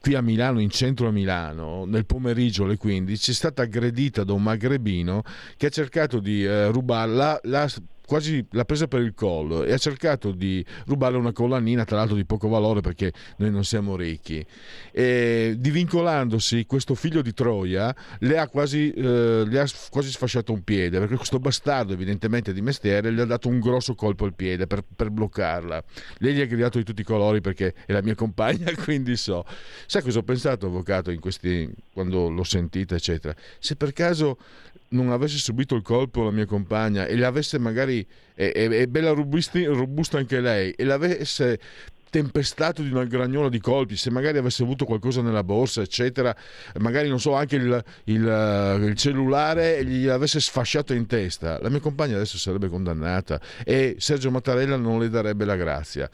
[0.00, 4.32] qui a Milano, in centro a Milano, nel pomeriggio alle 15, è stata aggredita da
[4.32, 5.22] un magrebino
[5.56, 7.66] che ha cercato di eh, rubarla, la
[8.06, 12.16] quasi l'ha presa per il collo e ha cercato di rubarle una collanina, tra l'altro
[12.16, 14.44] di poco valore perché noi non siamo ricchi.
[14.92, 20.62] E divincolandosi, questo figlio di Troia le ha quasi, eh, le ha quasi sfasciato un
[20.62, 24.66] piede perché questo bastardo, evidentemente di mestiere, le ha dato un grosso colpo al piede
[24.66, 25.82] per, per bloccarla.
[26.18, 29.44] Lei gli ha gridato di tutti i colori perché è la mia compagna, quindi so.
[29.86, 33.34] Sai cosa ho pensato, avvocato, in questi, quando l'ho sentita, eccetera?
[33.58, 34.38] Se per caso
[34.94, 39.10] non avesse subito il colpo la mia compagna e l'avesse magari è, è, è bella
[39.10, 41.58] robusti, robusta anche lei e l'avesse
[42.14, 46.34] tempestato di una gragnola di colpi, se magari avesse avuto qualcosa nella borsa, eccetera,
[46.78, 51.80] magari non so, anche il, il, il cellulare gli avesse sfasciato in testa, la mia
[51.80, 56.08] compagna adesso sarebbe condannata e Sergio Mattarella non le darebbe la grazia.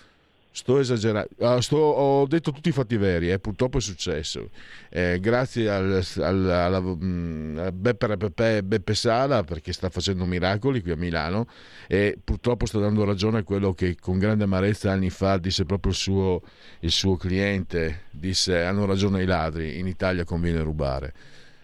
[0.52, 4.50] Sto esagerando, uh, sto, ho detto tutti i fatti veri, eh, purtroppo è successo.
[4.88, 10.90] Eh, grazie al, al, alla, mm, Beppe, Beppe, Beppe, Sala perché sta facendo miracoli qui
[10.90, 11.46] a Milano
[11.86, 15.92] e purtroppo sta dando ragione a quello che con grande amarezza anni fa disse proprio
[15.92, 16.42] il suo,
[16.80, 21.14] il suo cliente, disse hanno ragione i ladri, in Italia conviene rubare.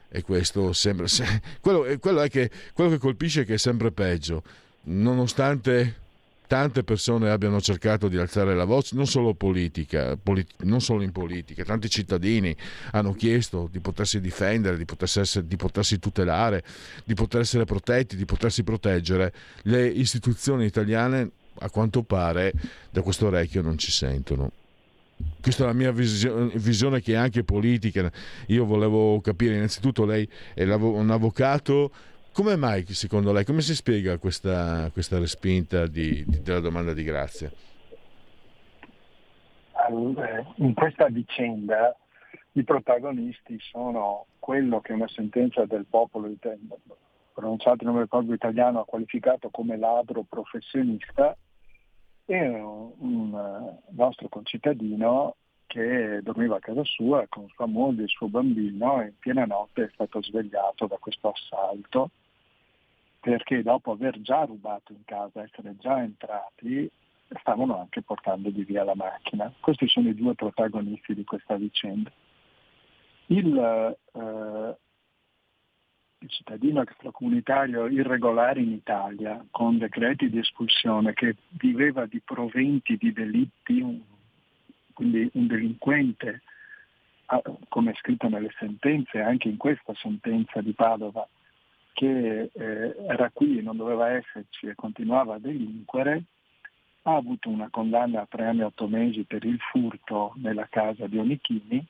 [0.08, 1.06] E questo sembra...
[1.60, 4.44] quello, quello, che, quello che colpisce è che è sempre peggio,
[4.82, 6.04] nonostante
[6.46, 11.12] tante persone abbiano cercato di alzare la voce, non solo, politica, polit- non solo in
[11.12, 12.54] politica, tanti cittadini
[12.92, 16.62] hanno chiesto di potersi difendere, di potersi, essere, di potersi, tutelare,
[17.04, 19.32] di poter essere protetti, di potersi proteggere.
[19.62, 22.52] Le istituzioni italiane, a quanto pare,
[22.90, 24.50] da questo orecchio non ci sentono.
[25.40, 28.10] Questa è la mia visione che è anche politica.
[28.48, 31.90] Io volevo capire, innanzitutto lei è un avvocato
[32.36, 37.02] come mai, secondo lei, come si spiega questa, questa respinta di, di, della domanda di
[37.02, 37.50] grazia?
[40.56, 41.96] In questa vicenda
[42.52, 46.30] i protagonisti sono quello che una sentenza del popolo
[47.32, 51.34] pronunciata in nome del popolo italiano ha qualificato come ladro professionista
[52.26, 58.28] e un nostro concittadino che dormiva a casa sua con sua moglie e il suo
[58.28, 62.10] bambino e in piena notte è stato svegliato da questo assalto
[63.26, 66.88] perché dopo aver già rubato in casa, essere già entrati,
[67.40, 69.52] stavano anche portando di via la macchina.
[69.58, 72.08] Questi sono i due protagonisti di questa vicenda.
[73.26, 74.76] Il, eh,
[76.18, 83.12] il cittadino extracomunitario irregolare in Italia, con decreti di espulsione, che viveva di proventi di
[83.12, 84.00] delitti, un,
[84.92, 86.42] quindi un delinquente,
[87.70, 91.28] come è scritto nelle sentenze, anche in questa sentenza di Padova,
[91.96, 96.24] che eh, era qui e non doveva esserci e continuava a delinquere,
[97.04, 101.06] ha avuto una condanna a tre anni e otto mesi per il furto nella casa
[101.06, 101.82] di Onichini,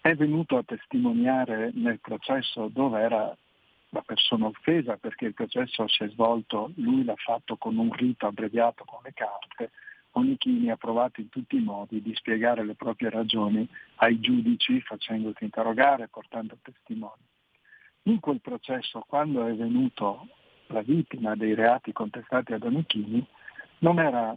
[0.00, 3.36] è venuto a testimoniare nel processo dove era
[3.88, 8.28] la persona offesa perché il processo si è svolto, lui l'ha fatto con un rito
[8.28, 9.72] abbreviato con le carte,
[10.12, 15.42] Onichini ha provato in tutti i modi di spiegare le proprie ragioni ai giudici facendoti
[15.42, 17.29] interrogare, portando testimoni.
[18.04, 20.26] In quel processo, quando è venuto
[20.68, 23.24] la vittima dei reati contestati ad Onichini,
[23.78, 24.36] non era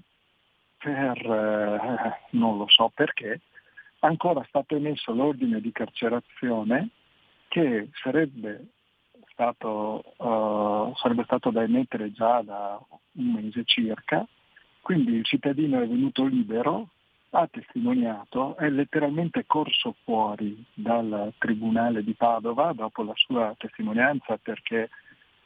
[0.78, 3.42] per, eh, non lo so perché,
[4.00, 6.90] ancora stato emesso l'ordine di carcerazione
[7.48, 8.68] che sarebbe
[9.32, 12.80] stato, uh, sarebbe stato da emettere già da
[13.14, 14.26] un mese circa,
[14.82, 16.90] quindi il cittadino è venuto libero,
[17.36, 24.90] ha testimoniato, è letteralmente corso fuori dal Tribunale di Padova dopo la sua testimonianza perché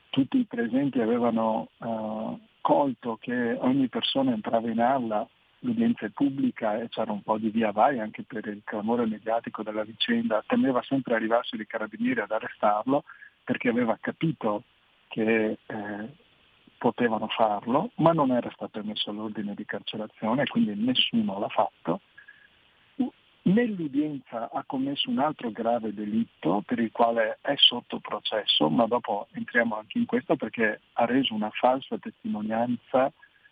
[0.10, 5.26] tutti i presenti avevano uh, colto che ogni persona entrava in aula,
[5.60, 9.64] l'udienza è pubblica e c'era un po' di via vai anche per il clamore mediatico
[9.64, 13.06] della vicenda, temeva sempre arrivarsi dei carabinieri ad arrestarlo
[13.46, 14.64] perché aveva capito
[15.08, 16.10] che eh,
[16.78, 22.02] potevano farlo, ma non era stato emesso l'ordine di carcerazione, quindi nessuno l'ha fatto.
[23.48, 29.28] Nell'udienza ha commesso un altro grave delitto per il quale è sotto processo, ma dopo
[29.32, 33.12] entriamo anche in questo perché ha reso una falsa testimonianza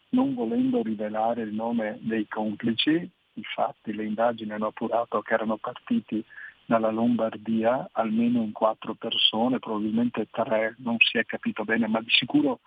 [0.10, 3.10] non volendo rivelare il nome dei complici.
[3.34, 6.24] Infatti le indagini hanno appurato che erano partiti
[6.66, 12.10] dalla Lombardia almeno in quattro persone, probabilmente tre, non si è capito bene, ma di
[12.10, 12.60] sicuro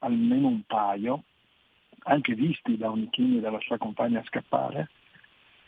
[0.00, 1.24] almeno un paio,
[2.04, 4.90] anche visti da Onichini e dalla sua compagna scappare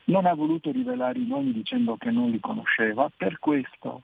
[0.04, 4.02] non ha voluto rivelare i nomi dicendo che non li conosceva, per questo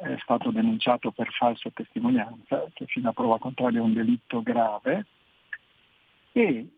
[0.00, 5.06] è stato denunciato per falsa testimonianza, che fino a prova contraria è un delitto grave,
[6.32, 6.68] e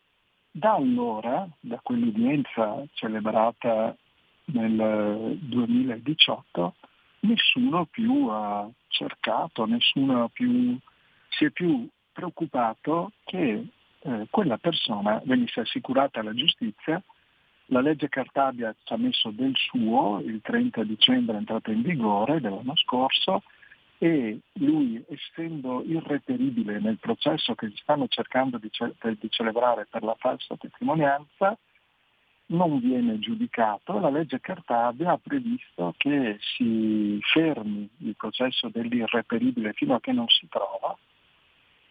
[0.51, 3.97] da allora, da quell'udienza celebrata
[4.47, 6.75] nel 2018,
[7.21, 10.79] nessuno più ha cercato, nessuno più,
[11.29, 13.65] si è più preoccupato che
[14.01, 17.01] eh, quella persona venisse assicurata alla giustizia
[17.67, 22.41] la legge Cartabia ci ha messo del suo, il 30 dicembre è entrata in vigore
[22.41, 23.43] dell'anno scorso
[23.99, 30.16] e lui essendo irreperibile nel processo che stanno cercando di, ce- di celebrare per la
[30.19, 31.59] falsa testimonianza,
[32.47, 33.99] non viene giudicato.
[33.99, 40.29] La legge Cartabia ha previsto che si fermi il processo dell'irreperibile fino a che non
[40.29, 40.97] si trova,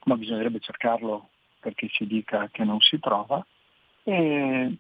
[0.08, 1.30] ma bisognerebbe cercarlo
[1.60, 3.46] perché si dica che non si trova.
[4.04, 4.78] E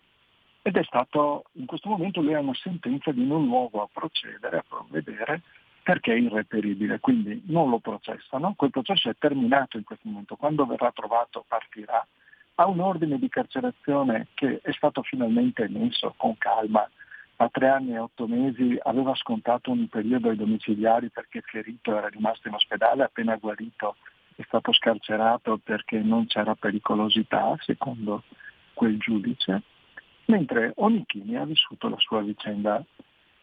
[0.67, 4.57] ed è stato, in questo momento lui ha una sentenza di non luogo a procedere,
[4.57, 5.41] a provvedere,
[5.81, 10.65] perché è irreperibile, quindi non lo processano, quel processo è terminato in questo momento, quando
[10.65, 12.05] verrà trovato partirà,
[12.55, 16.85] ha un ordine di carcerazione che è stato finalmente emesso con calma,
[17.37, 22.09] a tre anni e otto mesi aveva scontato un periodo ai domiciliari perché ferito era
[22.09, 23.95] rimasto in ospedale, appena guarito
[24.37, 28.23] è stato scarcerato perché non c'era pericolosità, secondo
[28.73, 29.63] quel giudice
[30.27, 32.83] mentre Onichini ha vissuto la sua vicenda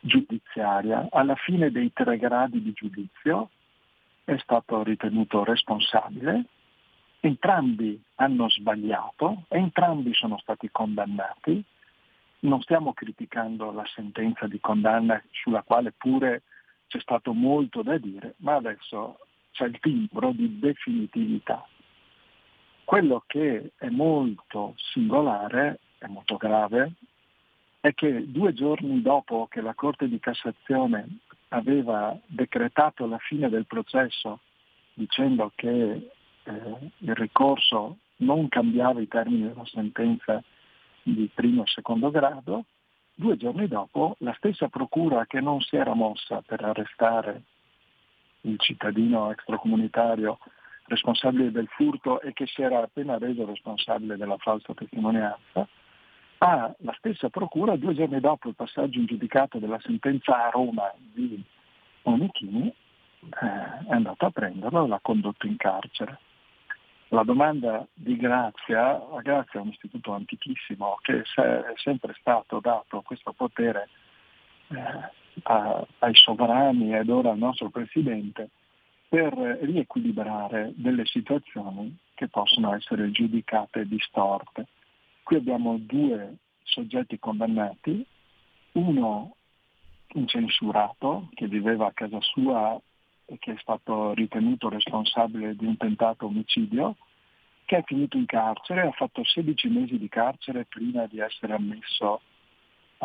[0.01, 1.09] giudiziaria.
[1.11, 3.51] Alla fine dei tre gradi di giudizio
[4.25, 6.45] è stato ritenuto responsabile,
[7.21, 11.63] entrambi hanno sbagliato, entrambi sono stati condannati.
[12.41, 16.43] Non stiamo criticando la sentenza di condanna sulla quale pure
[16.87, 19.19] c'è stato molto da dire, ma adesso
[19.55, 21.65] c'è il timbro di definitività.
[22.85, 26.93] Quello che è molto singolare è molto grave,
[27.81, 33.67] è che due giorni dopo che la Corte di Cassazione aveva decretato la fine del
[33.67, 34.41] processo
[34.95, 36.11] dicendo che
[36.43, 40.43] eh, il ricorso non cambiava i termini della sentenza
[41.03, 42.65] di primo e secondo grado,
[43.15, 47.43] due giorni dopo la stessa procura che non si era mossa per arrestare
[48.45, 50.39] il cittadino extracomunitario
[50.87, 55.67] responsabile del furto e che si era appena reso responsabile della falsa testimonianza,
[56.39, 60.93] a la stessa procura due giorni dopo il passaggio in giudicato della sentenza a Roma
[60.97, 61.43] di
[62.03, 66.19] Onichini eh, è andato a prenderlo e l'ha condotto in carcere.
[67.09, 73.03] La domanda di Grazia, la Grazia è un istituto antichissimo che è sempre stato dato
[73.03, 73.89] questo potere
[74.69, 78.51] eh, a, ai sovrani ed ora al nostro Presidente
[79.09, 84.67] per riequilibrare delle situazioni che possono essere giudicate distorte.
[85.23, 88.05] Qui abbiamo due soggetti condannati,
[88.73, 89.37] uno
[90.15, 92.81] incensurato che viveva a casa sua
[93.27, 96.97] e che è stato ritenuto responsabile di un tentato omicidio,
[97.65, 102.21] che è finito in carcere, ha fatto 16 mesi di carcere prima di essere ammesso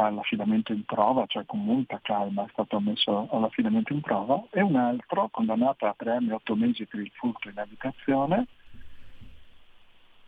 [0.06, 4.76] all'affidamento in prova, cioè con molta calma è stato ammesso all'affidamento in prova, e un
[4.76, 8.47] altro condannato a 3 anni e 8 mesi per il furto in abitazione,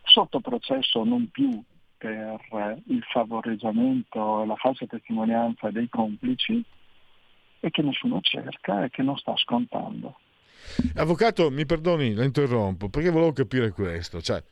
[0.02, 1.62] sotto processo non più
[1.96, 2.40] per
[2.86, 6.62] il favoreggiamento e la falsa testimonianza dei complici
[7.60, 10.18] e che nessuno cerca e che non sta scontando.
[10.96, 14.20] Avvocato, mi perdoni, la interrompo, perché volevo capire questo.
[14.20, 14.42] Cioè,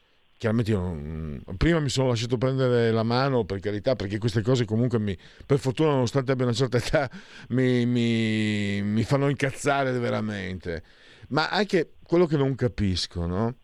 [0.40, 4.64] chiaramente io non, prima mi sono lasciato prendere la mano, per carità, perché queste cose
[4.64, 5.14] comunque, mi,
[5.44, 7.10] per fortuna, nonostante abbia una certa età,
[7.48, 10.82] mi, mi, mi fanno incazzare veramente.
[11.28, 13.56] Ma anche quello che non capisco, no?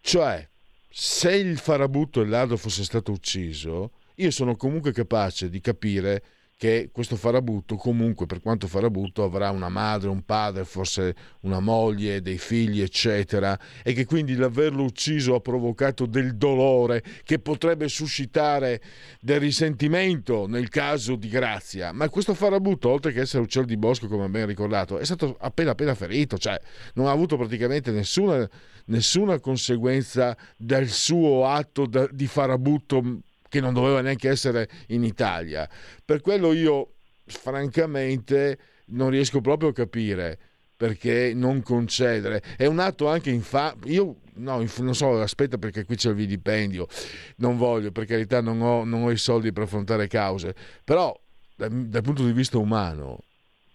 [0.00, 0.48] Cioè,
[0.88, 6.22] se il farabutto e il ladro fosse stato ucciso, io sono comunque capace di capire
[6.56, 12.22] che questo farabutto comunque per quanto farabutto avrà una madre, un padre, forse una moglie,
[12.22, 18.80] dei figli eccetera e che quindi l'averlo ucciso ha provocato del dolore che potrebbe suscitare
[19.20, 21.92] del risentimento nel caso di Grazia.
[21.92, 25.72] Ma questo farabutto oltre che essere uccello di bosco come ben ricordato è stato appena
[25.72, 26.58] appena ferito cioè
[26.94, 28.48] non ha avuto praticamente nessuna,
[28.86, 33.22] nessuna conseguenza del suo atto di farabutto
[33.54, 35.68] che non doveva neanche essere in Italia.
[36.04, 36.94] Per quello io,
[37.24, 40.38] francamente, non riesco proprio a capire
[40.76, 42.42] perché non concedere.
[42.56, 43.76] È un atto anche infame.
[43.84, 46.88] Io no, non so, aspetta perché qui c'è il vidipendio.
[47.36, 50.52] Non voglio, per carità, non ho, non ho i soldi per affrontare cause.
[50.82, 51.16] Però,
[51.54, 53.20] dal, dal, punto di vista umano,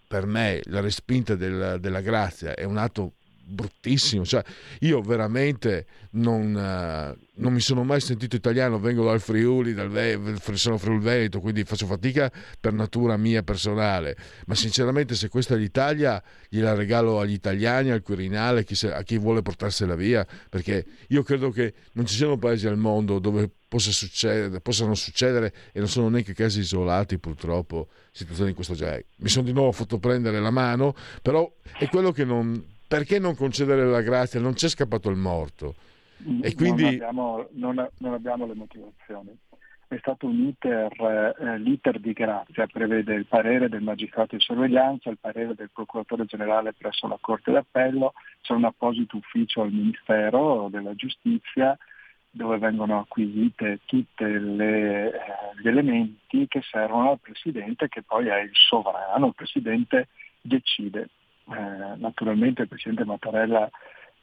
[0.06, 3.14] per me la respinta del, della grazia è un atto
[3.50, 4.24] bruttissimo.
[4.24, 4.42] Cioè,
[4.80, 10.18] io veramente non, uh, non, mi sono mai sentito italiano, vengo dal Friuli, dal Ve-
[10.54, 14.16] sono Friuli Veneto, quindi faccio fatica per natura mia personale.
[14.46, 19.02] Ma sinceramente, se questa è l'Italia, gliela regalo agli italiani, al Quirinale, chi se- a
[19.02, 23.50] chi vuole portarsela via, perché io credo che non ci siano paesi al mondo dove
[23.70, 29.06] possa succedere, possano succedere, e non sono neanche casi isolati purtroppo, situazioni di questo genere.
[29.18, 31.48] Mi sono di nuovo fatto prendere la mano, però
[31.78, 32.60] è quello che non
[32.90, 34.40] perché non concedere la grazia?
[34.40, 35.76] Non c'è scappato il morto.
[36.42, 36.82] E quindi...
[36.82, 39.30] non, abbiamo, non, non abbiamo le motivazioni.
[39.86, 45.08] È stato un iter, eh, l'iter di grazia prevede il parere del magistrato di sorveglianza,
[45.08, 50.66] il parere del procuratore generale presso la Corte d'Appello, c'è un apposito ufficio al Ministero
[50.68, 51.78] della Giustizia
[52.28, 55.12] dove vengono acquisite tutti eh,
[55.62, 60.08] gli elementi che servono al Presidente che poi è il sovrano, il Presidente
[60.40, 61.08] decide
[61.50, 63.70] eh, naturalmente il Presidente Mattarella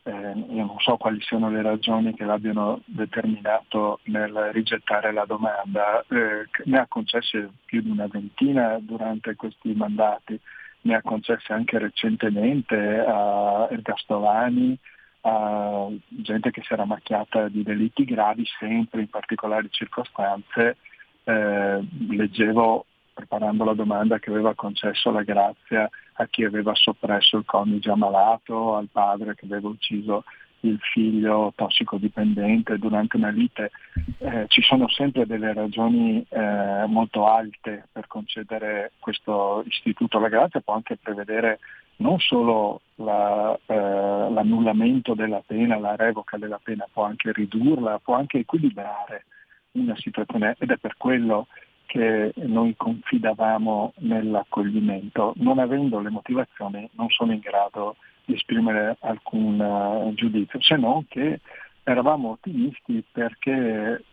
[0.08, 6.02] eh, io non so quali siano le ragioni che l'abbiano determinato nel rigettare la domanda,
[6.08, 10.40] eh, ne ha concesse più di una ventina durante questi mandati,
[10.82, 14.78] ne ha concesse anche recentemente a Ergastolani,
[15.22, 20.78] a gente che si era macchiata di delitti gravi sempre in particolari circostanze.
[21.26, 27.46] Eh, leggevo preparando la domanda che aveva concesso la grazia a chi aveva soppresso il
[27.46, 30.24] coniuge ammalato, al padre che aveva ucciso
[30.62, 33.72] il figlio tossicodipendente durante una lite.
[34.18, 40.20] Eh, ci sono sempre delle ragioni eh, molto alte per concedere questo istituto.
[40.20, 41.60] La grazia può anche prevedere
[41.98, 48.16] non solo la, eh, l'annullamento della pena, la revoca della pena, può anche ridurla, può
[48.16, 49.26] anche equilibrare
[49.72, 55.34] una situazione ed è per quello che noi confidavamo nell'accoglimento.
[55.38, 61.08] Non avendo le motivazioni non sono in grado di esprimere alcun uh, giudizio, se non
[61.08, 61.40] che
[61.84, 64.04] eravamo ottimisti perché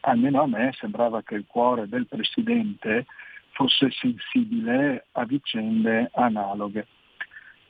[0.00, 3.06] almeno a me sembrava che il cuore del Presidente
[3.52, 6.86] fosse sensibile a vicende analoghe.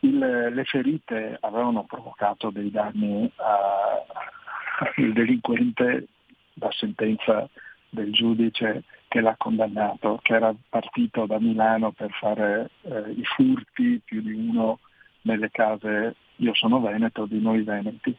[0.00, 6.06] Il, le ferite avevano provocato dei danni al delinquente,
[6.54, 7.48] la sentenza
[7.90, 14.00] del giudice che l'ha condannato, che era partito da Milano per fare eh, i furti,
[14.04, 14.78] più di uno
[15.22, 18.14] nelle case, io sono veneto, di noi veneti.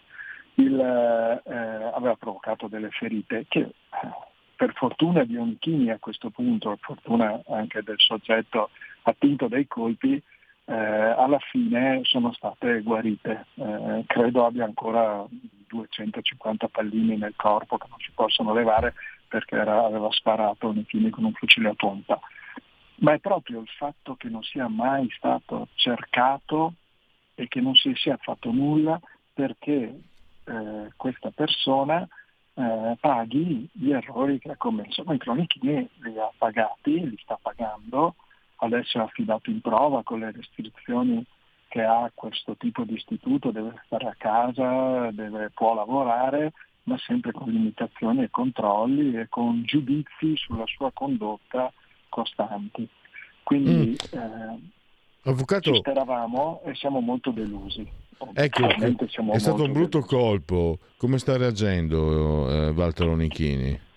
[0.56, 1.54] Il, eh,
[1.94, 3.70] aveva provocato delle ferite che
[4.56, 8.72] per fortuna di Onchini a questo punto, per fortuna anche del soggetto
[9.04, 10.22] attinto dai colpi,
[10.66, 13.46] eh, alla fine sono state guarite.
[13.54, 15.26] Eh, credo abbia ancora
[15.68, 18.96] 250 pallini nel corpo che non si possono levare,
[19.30, 22.20] perché era, aveva sparato nei film con un fucile a pompa.
[22.96, 26.74] Ma è proprio il fatto che non sia mai stato cercato
[27.36, 29.00] e che non si sia fatto nulla
[29.34, 30.02] perché
[30.44, 32.06] eh, questa persona
[32.56, 35.04] eh, paghi gli errori che ha commesso.
[35.06, 38.16] Ma i Cronichini li ha pagati, li sta pagando,
[38.58, 41.26] adesso è affidato in prova con le restrizioni
[41.70, 46.52] che ha questo tipo di istituto, deve stare a casa, deve, può lavorare,
[46.90, 51.72] ma sempre con limitazioni e controlli e con giudizi sulla sua condotta
[52.10, 52.88] costanti.
[53.44, 54.20] Quindi mm.
[54.20, 54.60] eh,
[55.24, 55.72] Avvocato...
[55.72, 57.88] ci speravamo e siamo molto delusi.
[58.34, 60.16] Ecco, è stato un brutto delusi.
[60.16, 60.80] colpo.
[60.98, 63.88] Come sta reagendo eh, Walter Onichini?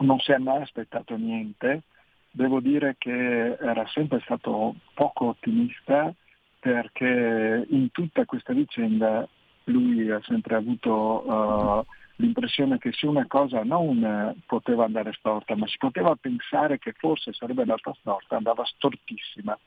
[0.00, 1.82] non si è mai aspettato niente,
[2.30, 6.12] devo dire che era sempre stato poco ottimista
[6.58, 9.26] perché in tutta questa vicenda
[9.64, 11.84] lui ha sempre avuto uh,
[12.20, 17.32] l'impressione che se una cosa non poteva andare storta, ma si poteva pensare che forse
[17.32, 19.58] sarebbe andata storta, andava stortissima.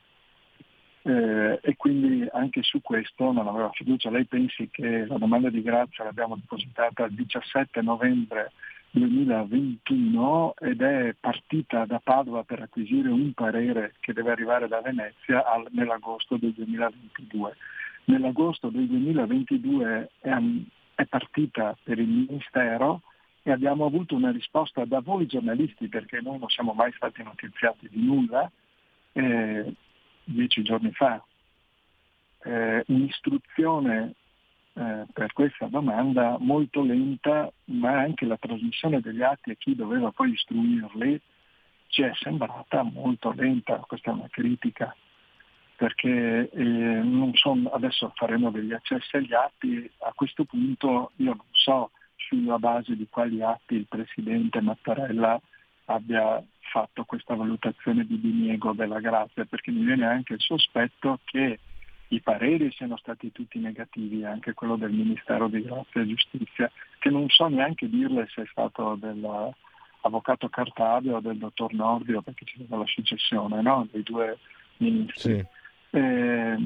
[1.06, 4.08] Eh, e quindi anche su questo non aveva fiducia.
[4.08, 8.52] Lei pensi che la domanda di grazia l'abbiamo depositata il 17 novembre
[8.92, 15.44] 2021 ed è partita da Padova per acquisire un parere che deve arrivare da Venezia
[15.44, 17.56] al, nell'agosto del 2022.
[18.04, 20.38] Nell'agosto del 2022 è,
[20.94, 23.02] è partita per il Ministero
[23.42, 27.88] e abbiamo avuto una risposta da voi giornalisti perché noi non siamo mai stati notiziati
[27.90, 28.50] di nulla
[29.12, 29.74] eh,
[30.24, 31.22] dieci giorni fa.
[32.42, 34.14] Eh, un'istruzione
[34.74, 40.10] eh, per questa domanda molto lenta, ma anche la trasmissione degli atti a chi doveva
[40.10, 41.20] poi istruirli
[41.88, 44.94] ci è sembrata molto lenta, questa è una critica,
[45.84, 51.90] perché eh, son, adesso faremo degli accessi agli atti, a questo punto io non so
[52.16, 55.38] sulla base di quali atti il Presidente Mattarella
[55.84, 61.58] abbia fatto questa valutazione di diniego della grazia, perché mi viene anche il sospetto che
[62.08, 67.10] i pareri siano stati tutti negativi, anche quello del Ministero di Grazia e Giustizia, che
[67.10, 72.54] non so neanche dirle se è stato dell'avvocato Cartabio o del dottor Nordio, perché c'è
[72.56, 73.86] stata la successione no?
[73.92, 74.38] dei due
[74.78, 75.34] ministri.
[75.34, 75.53] Sì.
[75.94, 76.56] Eh,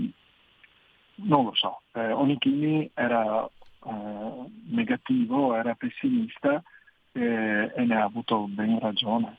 [1.16, 6.62] non lo so, eh, Onichini era eh, negativo, era pessimista
[7.12, 9.36] eh, e ne ha avuto ben ragione.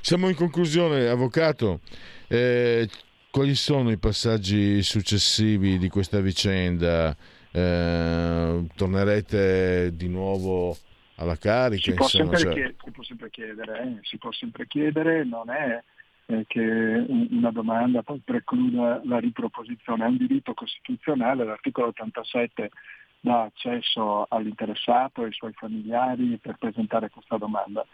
[0.00, 1.80] Siamo in conclusione, avvocato.
[2.28, 2.88] Eh,
[3.30, 7.14] quali sono i passaggi successivi di questa vicenda?
[7.52, 10.76] Eh, tornerete di nuovo
[11.16, 11.90] alla carica?
[11.90, 12.74] Si può, insomma, sempre, cioè...
[12.82, 13.98] si può sempre chiedere, eh?
[14.02, 15.82] si può sempre chiedere, non è
[16.30, 22.70] eh, che una domanda poi precluda la riproposizione, è un diritto costituzionale, l'articolo 87
[23.18, 27.84] dà accesso all'interessato e ai suoi familiari per presentare questa domanda.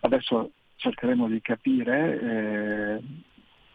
[0.00, 3.02] Adesso cercheremo di capire eh,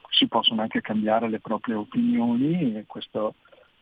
[0.10, 3.34] si possono anche cambiare le proprie opinioni e questo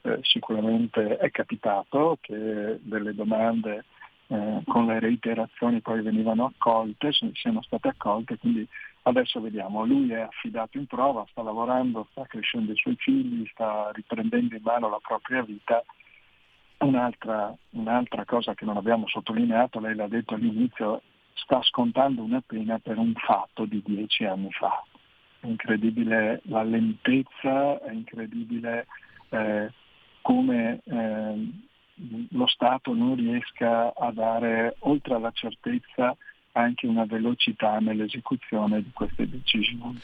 [0.03, 3.83] eh, sicuramente è capitato che delle domande
[4.27, 8.65] eh, con le reiterazioni poi venivano accolte, siano state accolte, quindi
[9.03, 13.91] adesso vediamo, lui è affidato in prova, sta lavorando, sta crescendo i suoi figli, sta
[13.93, 15.83] riprendendo in mano la propria vita.
[16.79, 21.01] Un'altra, un'altra cosa che non abbiamo sottolineato, lei l'ha detto all'inizio,
[21.33, 24.83] sta scontando una pena per un fatto di dieci anni fa
[25.41, 28.85] è incredibile la lentezza, è incredibile
[29.29, 29.71] eh,
[30.21, 31.49] come eh,
[32.29, 36.15] lo Stato non riesca a dare, oltre alla certezza,
[36.53, 39.99] anche una velocità nell'esecuzione di queste decisioni.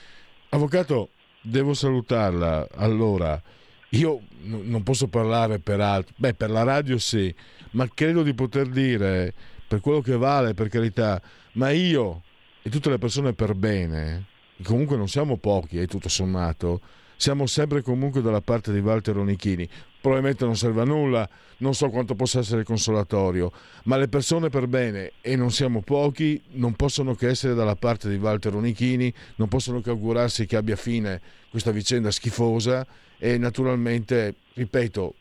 [0.49, 1.09] Avvocato,
[1.41, 2.67] devo salutarla.
[2.75, 3.41] Allora,
[3.89, 7.33] io n- non posso parlare per altro, beh, per la radio sì,
[7.71, 9.33] ma credo di poter dire,
[9.67, 11.21] per quello che vale, per carità,
[11.53, 12.23] ma io
[12.61, 14.25] e tutte le persone per bene,
[14.63, 16.81] comunque non siamo pochi, eh, tutto sommato,
[17.15, 19.67] siamo sempre comunque dalla parte di Walter Onichini.
[19.99, 21.27] Probabilmente non serve a nulla,
[21.57, 23.51] non so quanto possa essere consolatorio,
[23.83, 28.09] ma le persone per bene, e non siamo pochi, non possono che essere dalla parte
[28.09, 31.19] di Walter Onichini, non possono che augurarsi che abbia fine
[31.49, 32.85] questa vicenda schifosa
[33.17, 35.15] e naturalmente, ripeto,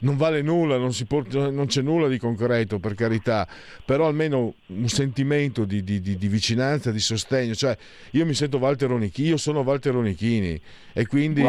[0.00, 3.46] non vale nulla, non, può, non, c'è nulla di concreto per carità,
[3.84, 7.54] però almeno un sentimento di, di, di, di, vicinanza, di sostegno.
[7.54, 7.76] Cioè,
[8.12, 10.60] io mi sento Walter Onichini, io sono Walter Onichini
[10.92, 11.42] e quindi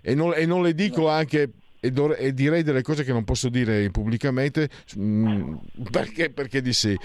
[0.00, 3.24] e non, e non, le dico anche e, do, e, direi delle cose che non
[3.24, 5.54] posso dire pubblicamente mh, mm,
[5.90, 6.96] perché, perché di sì.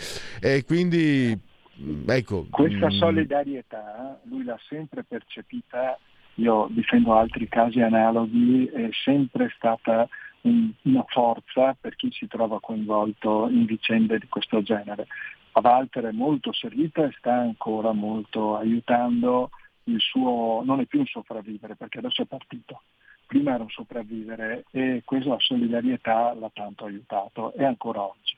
[0.41, 1.38] E quindi
[1.82, 2.47] mm, ecco.
[2.49, 2.97] Questa mm.
[2.97, 5.97] solidarietà lui l'ha sempre percepita
[6.36, 10.08] io difendo altri casi analoghi, è sempre stata
[10.46, 15.08] una forza per chi si trova coinvolto in vicende di questo genere.
[15.54, 19.50] A Walter è molto servita e sta ancora molto aiutando
[19.84, 22.82] il suo, non è più un sopravvivere perché adesso è partito,
[23.26, 28.34] prima era un sopravvivere e questa solidarietà l'ha tanto aiutato e ancora oggi.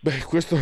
[0.00, 0.56] Beh, questo,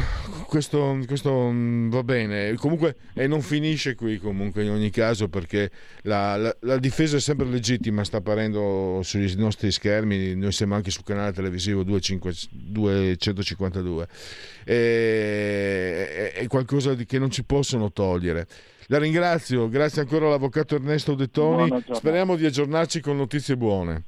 [0.47, 5.71] questo, questo, mm, va bene, comunque e non finisce qui comunque in ogni caso perché
[6.05, 10.91] la, la, la, difesa è sempre legittima, sta apparendo sui nostri schermi, noi siamo anche
[10.91, 14.09] sul canale televisivo 252,
[14.65, 18.47] è, è qualcosa di, che non ci possono togliere.
[18.87, 24.03] La ringrazio, grazie ancora all'avvocato Ernesto Dettoni, speriamo di aggiornarci con notizie buone.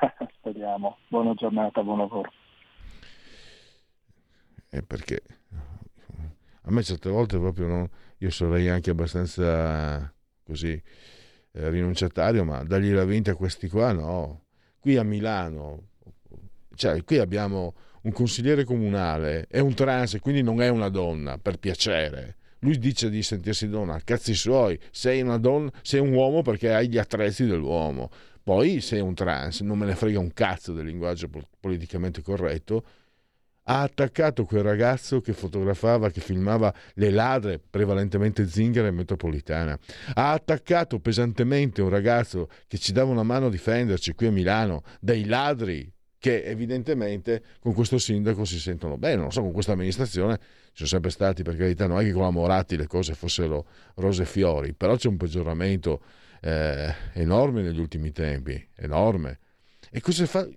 [0.40, 2.30] Speriamo, buona giornata, buon lavoro
[4.70, 5.22] eh, perché
[6.62, 7.88] A me certe volte proprio non...
[8.18, 10.12] Io sarei anche abbastanza
[10.42, 10.80] così
[11.52, 14.44] eh, rinunciatario, ma dargli la vinta a questi qua no.
[14.78, 15.88] Qui a Milano,
[16.74, 21.58] cioè qui abbiamo un consigliere comunale, è un trans, quindi non è una donna, per
[21.58, 22.36] piacere.
[22.60, 26.88] Lui dice di sentirsi donna, cazzi suoi, sei una donna, sei un uomo perché hai
[26.88, 28.10] gli attrezzi dell'uomo.
[28.42, 32.84] Poi sei un trans, non me ne frega un cazzo del linguaggio politicamente corretto,
[33.70, 39.78] ha attaccato quel ragazzo che fotografava, che filmava le ladre, prevalentemente zingare e metropolitana.
[40.14, 44.82] Ha attaccato pesantemente un ragazzo che ci dava una mano a difenderci qui a Milano
[44.98, 50.38] dai ladri che evidentemente con questo sindaco si sentono bene, non so, con questa amministrazione
[50.38, 53.66] ci sono sempre stati, per carità, non è che con la Moratti le cose fossero
[53.94, 56.02] rose e fiori, però c'è un peggioramento
[56.40, 59.38] eh, enorme negli ultimi tempi, enorme.
[59.92, 60.48] E cosa fa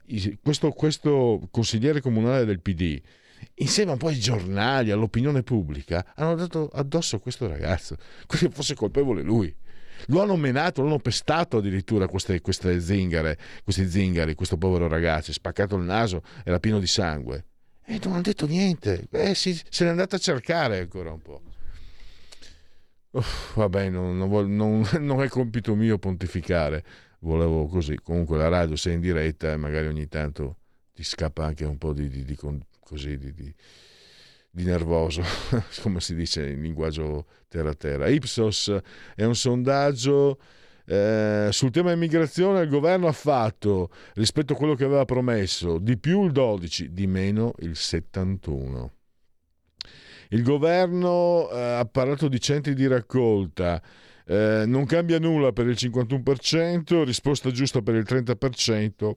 [0.42, 3.02] questo, questo consigliere comunale del PD?
[3.56, 8.76] Insieme un po' ai giornali, all'opinione pubblica, hanno dato addosso a questo ragazzo, se fosse
[8.76, 9.54] colpevole lui.
[10.08, 15.76] Lo hanno menato, l'hanno pestato addirittura queste, queste zingare, questi zingari, questo povero ragazzo, spaccato
[15.76, 17.46] il naso, era pieno di sangue.
[17.86, 19.08] E non hanno detto niente.
[19.12, 21.42] Eh, si, se n'è andata a cercare ancora un po'.
[23.12, 26.84] Uff, vabbè, non, non, non, non, è compito mio pontificare
[27.24, 30.58] volevo così, comunque la radio sei in diretta e magari ogni tanto
[30.94, 32.38] ti scappa anche un po' di, di, di
[32.80, 35.24] così, di, nervoso,
[35.82, 38.08] come si dice in linguaggio terra-terra.
[38.08, 38.72] Ipsos
[39.16, 40.38] è un sondaggio
[40.86, 45.98] eh, sul tema immigrazione il governo ha fatto rispetto a quello che aveva promesso di
[45.98, 48.92] più il 12, di meno il 71.
[50.30, 53.82] Il governo eh, ha parlato di centri di raccolta,
[54.26, 59.12] eh, non cambia nulla per il 51%, risposta giusta per il 30%.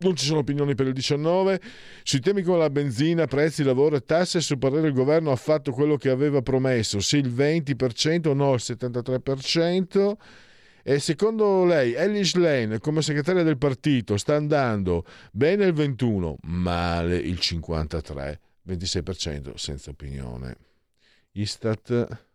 [0.00, 1.60] Non ci sono opinioni per il 19%.
[2.04, 5.72] Sui temi come la benzina, prezzi, lavoro e tasse, su parere il governo ha fatto
[5.72, 10.12] quello che aveva promesso, sì il 20%, no il 73%.
[10.84, 17.16] E secondo lei Elish Lane come segretaria del partito sta andando bene il 21, male
[17.16, 20.56] il 53, 26% senza opinione.
[21.32, 22.27] Istat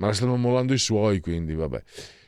[0.00, 1.82] ma la stanno mollando i suoi, quindi vabbè.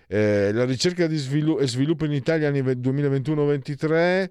[0.07, 4.29] Eh, la ricerca di svilu- e sviluppo in Italia anni 2021-23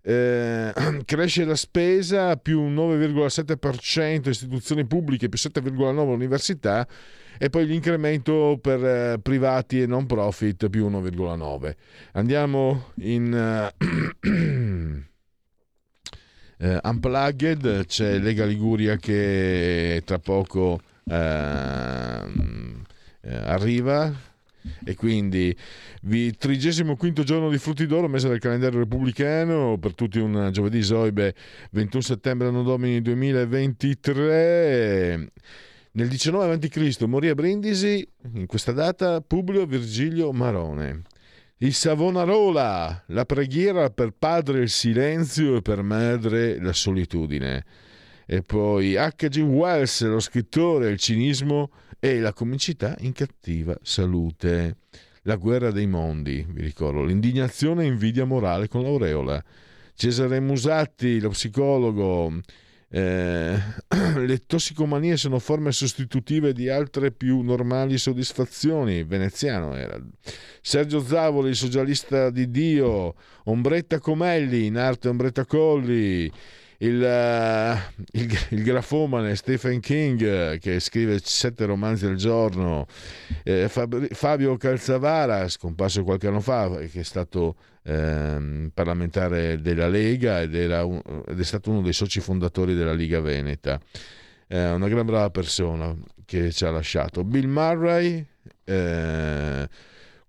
[0.00, 0.72] eh,
[1.04, 6.86] cresce la spesa più 9,7% istituzioni pubbliche più 7,9% università
[7.36, 11.74] e poi l'incremento per eh, privati e non profit più 1,9%.
[12.12, 13.72] Andiamo in...
[13.82, 15.02] Uh,
[16.82, 21.12] unplugged c'è Lega Liguria che tra poco uh,
[23.24, 24.32] eh, arriva
[24.84, 25.54] e quindi
[26.02, 31.34] vi 35 giorno di frutti d'oro mese del calendario repubblicano per tutti un giovedì Zoibe
[31.72, 35.32] 21 settembre anno domini 2023
[35.92, 37.02] nel 19 a.C.
[37.02, 41.02] morì a Brindisi in questa data Publio Virgilio Marone
[41.58, 47.66] il Savonarola la preghiera per padre il silenzio e per madre la solitudine
[48.26, 49.38] e poi H.G.
[49.38, 54.76] Wells lo scrittore il cinismo e la comicità in cattiva salute.
[55.22, 59.42] La guerra dei mondi, vi ricordo, l'indignazione e invidia morale con l'aureola.
[59.94, 62.40] Cesare Musatti, lo psicologo,
[62.90, 63.56] eh,
[64.16, 69.02] le tossicomanie sono forme sostitutive di altre più normali soddisfazioni.
[69.04, 69.98] Veneziano era.
[70.60, 73.14] Sergio Zavoli, socialista di Dio.
[73.44, 76.30] Ombretta Comelli, in arte Ombretta Colli
[76.84, 82.86] il, uh, il, il, grafomane Stephen King eh, che scrive sette romanzi al giorno,
[83.42, 90.54] eh, Fabio Calzavara, scomparso qualche anno fa, che è stato eh, parlamentare della Lega ed,
[90.54, 93.80] un, ed, è stato uno dei soci fondatori della Liga Veneta.
[94.46, 97.24] Eh, una gran brava persona che ci ha lasciato.
[97.24, 98.24] Bill Murray
[98.64, 99.68] eh,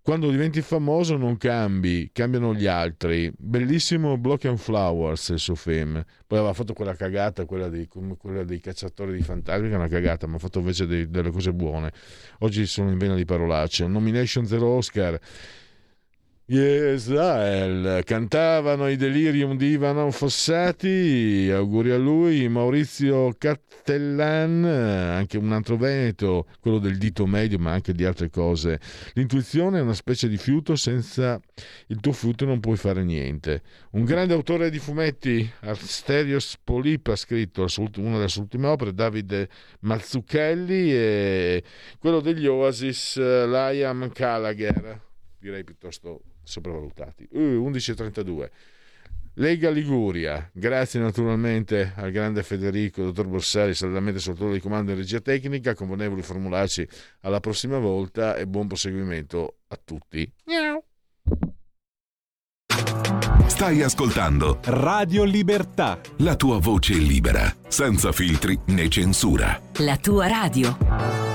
[0.05, 3.33] quando diventi famoso non cambi, cambiano gli altri.
[3.35, 5.93] Bellissimo Block and Flowers il suo film.
[6.27, 9.87] Poi aveva fatto quella cagata, quella dei, quella dei cacciatori di fantasmi, che è una
[9.87, 11.91] cagata, ma ha fatto invece dei, delle cose buone.
[12.41, 13.87] Oggi sono in vena di parolacce.
[13.87, 15.19] Nomination zero Oscar.
[16.47, 25.75] Israel cantavano i delirium di Ivan Fossati, auguri a lui, Maurizio Cattellan, anche un altro
[25.75, 28.79] veneto, quello del dito medio, ma anche di altre cose.
[29.13, 31.39] L'intuizione è una specie di fiuto, senza
[31.87, 33.63] il tuo fiuto non puoi fare niente.
[33.93, 37.65] Un grande autore di fumetti, Asterios Polip, ha scritto
[37.95, 41.63] una delle sue ultime opere, Davide Mazzucchelli, e
[41.97, 45.01] quello degli Oasis, Liam Gallagher,
[45.39, 47.27] direi piuttosto sopravvalutati.
[47.31, 48.49] Uh, 11.32.
[49.37, 55.19] Lega Liguria, grazie naturalmente al grande Federico, dottor Borsari, saldamente sotto di comando in regia
[55.19, 56.87] tecnica, convenevoli formularci
[57.21, 60.31] alla prossima volta e buon proseguimento a tutti.
[60.45, 60.81] Miau.
[63.47, 65.99] Stai ascoltando Radio Libertà.
[66.17, 69.61] la tua voce libera, senza filtri né censura.
[69.79, 71.34] La tua radio.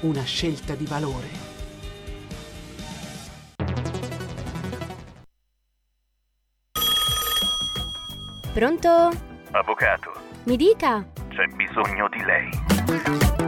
[0.00, 1.46] una scelta di valore.
[8.52, 9.10] Pronto?
[9.52, 10.12] Avvocato,
[10.44, 11.06] Mi dica.
[11.28, 13.47] c'è bisogno di lei.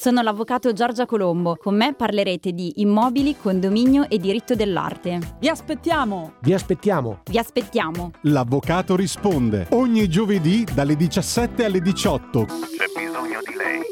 [0.00, 1.56] Sono l'avvocato Giorgia Colombo.
[1.56, 5.18] Con me parlerete di immobili, condominio e diritto dell'arte.
[5.38, 6.36] Vi aspettiamo!
[6.40, 7.20] Vi aspettiamo!
[7.28, 8.12] Vi aspettiamo!
[8.22, 12.44] L'avvocato risponde ogni giovedì dalle 17 alle 18.
[12.46, 13.82] C'è bisogno di lei.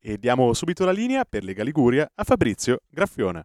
[0.00, 3.44] E diamo subito la linea per Lega Liguria a Fabrizio Graffione.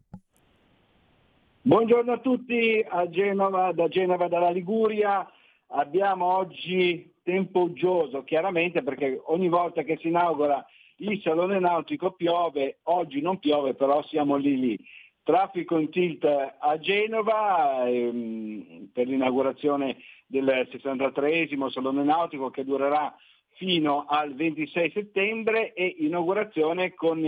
[1.62, 5.24] Buongiorno a tutti a Genova, da Genova dalla Liguria.
[5.68, 10.64] Abbiamo oggi tempo uggioso, chiaramente perché ogni volta che si inaugura
[10.98, 14.80] il salone nautico piove, oggi non piove, però siamo lì lì.
[15.24, 23.16] Traffico in tilt a Genova ehm, per l'inaugurazione del 63 salone nautico che durerà
[23.56, 27.20] fino al 26 settembre e inaugurazione con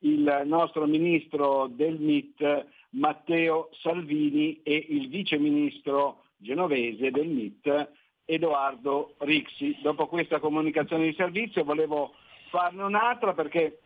[0.00, 7.90] il nostro ministro del MIT Matteo Salvini e il vice ministro genovese del MIT
[8.30, 9.78] Edoardo Rixi.
[9.80, 12.12] Dopo questa comunicazione di servizio volevo
[12.50, 13.78] farne un'altra perché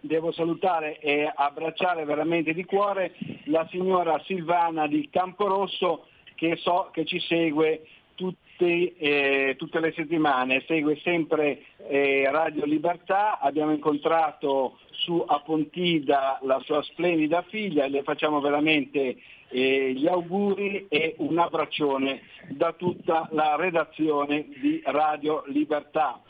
[0.00, 3.14] devo salutare e abbracciare veramente di cuore
[3.44, 10.64] la signora Silvana di Camporosso che so che ci segue tutte, eh, tutte le settimane,
[10.66, 17.88] segue sempre eh, Radio Libertà, abbiamo incontrato su a Pontida la sua splendida figlia e
[17.88, 19.16] le facciamo veramente
[19.48, 26.20] eh, gli auguri e un abbraccione da tutta la redazione di Radio Libertà.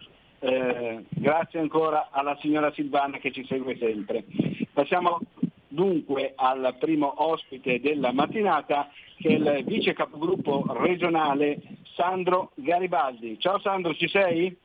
[0.40, 4.24] Eh, grazie ancora alla signora Silvana che ci segue sempre.
[4.72, 5.20] Passiamo
[5.66, 8.88] dunque al primo ospite della mattinata
[9.18, 11.60] che è il vice capogruppo regionale
[11.94, 13.38] Sandro Garibaldi.
[13.38, 14.56] Ciao Sandro, ci sei?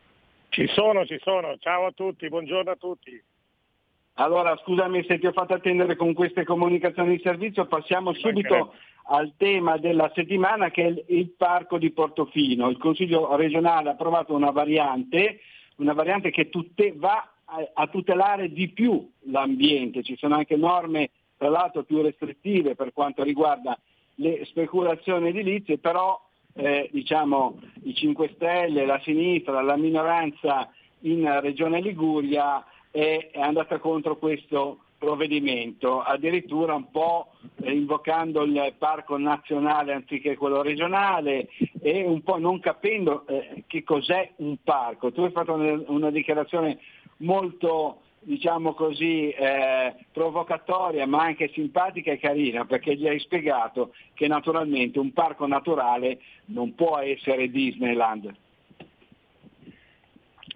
[0.50, 1.58] Ci sono, ci sono.
[1.58, 3.22] Ciao a tutti, buongiorno a tutti.
[4.16, 8.74] Allora, scusami se ti ho fatto attendere con queste comunicazioni di servizio, passiamo subito
[9.06, 12.70] al tema della settimana che è il, il parco di Portofino.
[12.70, 15.40] Il Consiglio regionale ha approvato una variante,
[15.78, 21.10] una variante che tutte, va a, a tutelare di più l'ambiente, ci sono anche norme
[21.38, 23.78] tra l'altro più restrittive per quanto riguarda
[24.16, 26.22] le speculazioni edilizie, però
[26.54, 34.18] eh, diciamo, i 5 Stelle, la sinistra, la minoranza in Regione Liguria è, andata contro
[34.18, 37.32] questo provvedimento, addirittura un po'
[37.64, 41.50] invocando il parco nazionale anziché quello regionale
[41.82, 45.12] e un po' non capendo eh, che cos'è un parco.
[45.12, 46.78] Tu hai fatto una, una dichiarazione
[47.18, 54.28] molto diciamo così, eh, provocatoria ma anche simpatica e carina perché gli hai spiegato che
[54.28, 58.34] naturalmente un parco naturale non può essere Disneyland.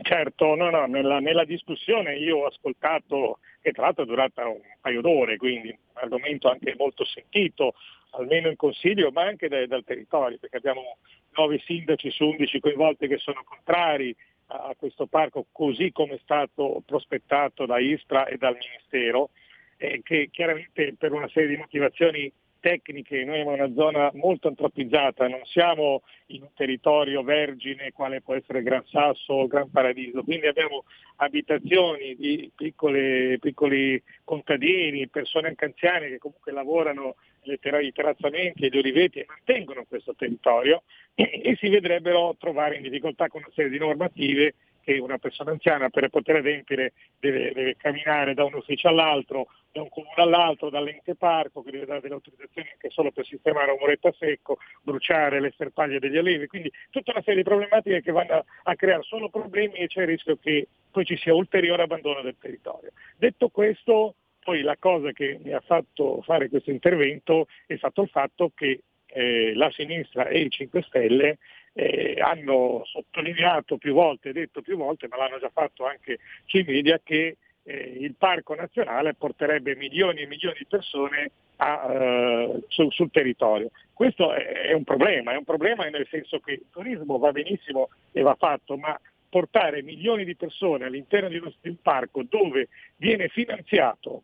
[0.07, 4.61] Certo, no, no, nella, nella, discussione io ho ascoltato, che tra l'altro è durata un
[4.79, 7.73] paio d'ore, quindi un argomento anche molto sentito,
[8.11, 10.99] almeno in consiglio, ma anche dai, dal territorio, perché abbiamo
[11.35, 16.81] nove sindaci su undici coinvolti che sono contrari a questo parco così come è stato
[16.85, 19.31] prospettato da Ispra e dal Ministero,
[19.75, 22.31] eh, che chiaramente per una serie di motivazioni
[22.67, 28.33] tecniche, noi siamo una zona molto antropizzata, non siamo in un territorio vergine quale può
[28.33, 30.83] essere Gran Sasso o Gran Paradiso, quindi abbiamo
[31.17, 37.57] abitazioni di piccole, piccoli contadini, persone anche anziane che comunque lavorano nei
[37.93, 40.83] terrazzamenti e gli oliveti e mantengono questo territorio
[41.15, 44.55] e, e si vedrebbero trovare in difficoltà con una serie di normative
[44.87, 49.81] che una persona anziana per poter adempiere deve, deve camminare da un ufficio all'altro, da
[49.81, 53.79] un comune all'altro, dall'ente parco, che deve dare delle autorizzazioni anche solo per sistemare un
[53.81, 58.13] muretto a secco, bruciare le sterpaglie degli olivi, quindi tutta una serie di problematiche che
[58.13, 61.83] vanno a, a creare solo problemi e c'è il rischio che poi ci sia ulteriore
[61.83, 62.91] abbandono del territorio.
[63.17, 68.09] Detto questo, poi la cosa che mi ha fatto fare questo intervento è stato il
[68.09, 71.37] fatto che eh, la sinistra e i 5 Stelle
[71.73, 76.99] eh, hanno sottolineato più volte, detto più volte, ma l'hanno già fatto anche sui media,
[77.03, 83.11] che eh, il parco nazionale porterebbe milioni e milioni di persone a, uh, sul, sul,
[83.11, 83.71] territorio.
[83.93, 87.89] Questo è, è, un problema, è un problema nel senso che il turismo va benissimo
[88.11, 88.99] e va fatto, ma
[89.29, 94.23] portare milioni di persone all'interno di un parco dove viene finanziato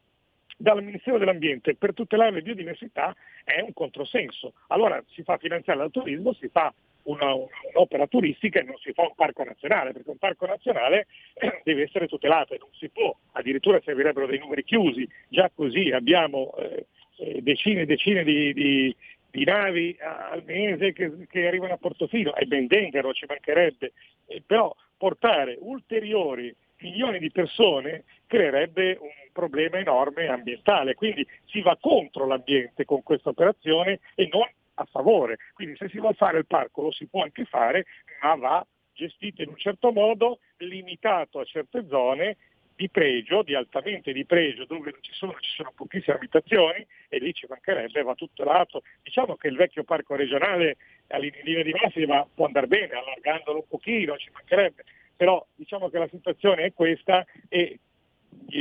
[0.58, 4.54] dal Ministero dell'Ambiente per tutelare le biodiversità è un controsenso.
[4.68, 6.74] Allora si fa finanziare dal turismo, si fa
[7.04, 11.62] una, un'opera turistica e non si fa un parco nazionale, perché un parco nazionale eh,
[11.64, 16.56] deve essere tutelato e non si può, addirittura servirebbero dei numeri chiusi, già così abbiamo
[16.58, 16.86] eh,
[17.18, 18.96] eh decine e decine di, di,
[19.30, 23.92] di navi al mese che, che, arrivano a Portofino, e ben vengano, ci mancherebbe,
[24.28, 31.78] eh, però portare ulteriori milioni di persone creerebbe un problema enorme ambientale, quindi si va
[31.80, 35.38] contro l'ambiente con questa operazione e non a favore.
[35.54, 37.86] Quindi se si vuole fare il parco lo si può anche fare,
[38.22, 42.38] ma va gestito in un certo modo, limitato a certe zone
[42.76, 47.20] di pregio, di altamente di pregio, dove non ci sono, ci sono pochissime abitazioni e
[47.20, 48.82] lì ci mancherebbe, va tutto lato.
[49.04, 50.78] Diciamo che il vecchio parco regionale
[51.08, 54.84] a linea di massima può andare bene, allargandolo un pochino, ci mancherebbe,
[55.16, 57.80] però diciamo che la situazione è questa e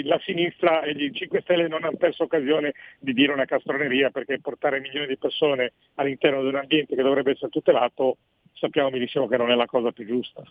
[0.05, 4.41] la sinistra e i 5 Stelle non hanno perso occasione di dire una castroneria perché
[4.41, 8.19] portare milioni di persone all'interno di un ambiente che dovrebbe essere tutelato
[8.53, 10.43] sappiamo benissimo che non è la cosa più giusta.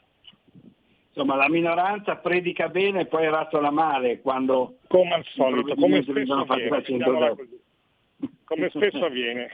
[1.14, 4.78] Insomma, la minoranza predica bene e poi razzola male quando...
[4.88, 7.30] Come al solito, come spesso avviene.
[8.46, 9.50] Come spesso avviene.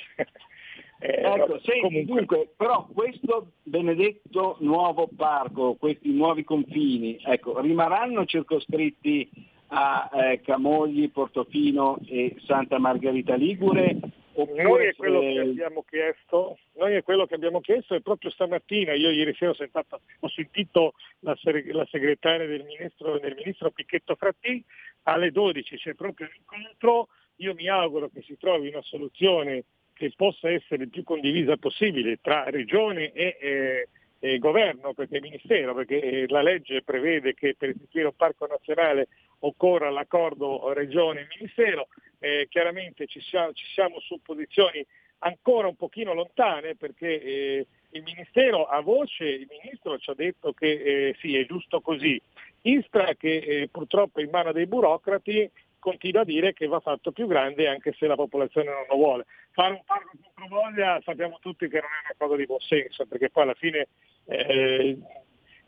[1.00, 2.06] Eh, ecco, senti, comunque...
[2.06, 9.30] dunque, però questo benedetto nuovo parco, questi nuovi confini, ecco, rimarranno circoscritti
[9.68, 14.00] a eh, Camogli, Portofino e Santa Margherita Ligure?
[14.38, 18.94] Noi è, quello che abbiamo chiesto, noi è quello che abbiamo chiesto e proprio stamattina,
[18.94, 24.14] io ieri sera ho, sentato, ho sentito la, la, segretaria del ministro, del ministro Picchetto
[24.14, 24.64] Fratti,
[25.04, 29.64] alle 12 c'è proprio l'incontro, io mi auguro che si trovi una soluzione
[29.98, 33.88] che possa essere il più condivisa possibile tra regione e, e,
[34.20, 39.08] e governo, perché Ministero, perché eh, la legge prevede che per istituire un parco nazionale
[39.40, 41.88] occorra l'accordo regione e Ministero,
[42.20, 44.86] eh, chiaramente ci siamo, ci siamo, su posizioni
[45.20, 50.54] ancora un pochino lontane perché eh, il Ministero a voce, il Ministro ci ha detto
[50.54, 52.22] che eh, sì, è giusto così.
[52.62, 55.50] Istra che eh, purtroppo è in mano dei burocrati
[55.80, 59.26] continua a dire che va fatto più grande anche se la popolazione non lo vuole.
[59.52, 63.06] Fare un parco contro voglia sappiamo tutti che non è una cosa di buon senso,
[63.06, 63.88] perché poi alla fine
[64.26, 64.98] eh,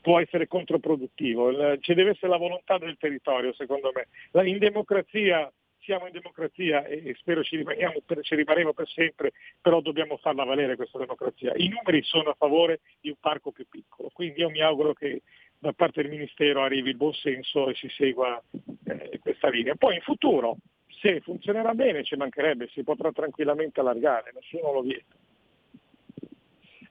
[0.02, 1.78] può essere controproduttivo.
[1.80, 4.08] Ci deve essere la volontà del territorio, secondo me.
[4.48, 5.52] In democrazia
[5.82, 7.64] siamo in democrazia e spero ci,
[8.06, 11.54] per, ci rimarremo per sempre, però dobbiamo farla valere questa democrazia.
[11.56, 15.24] I numeri sono a favore di un parco più piccolo, quindi io mi auguro che
[15.58, 18.42] da parte del Ministero arrivi il buon senso e si segua
[18.86, 19.76] eh, questa linea.
[19.76, 20.58] Poi in futuro,
[21.02, 25.16] se funzionerà bene, ci mancherebbe, si potrà tranquillamente allargare, nessuno lo vieta.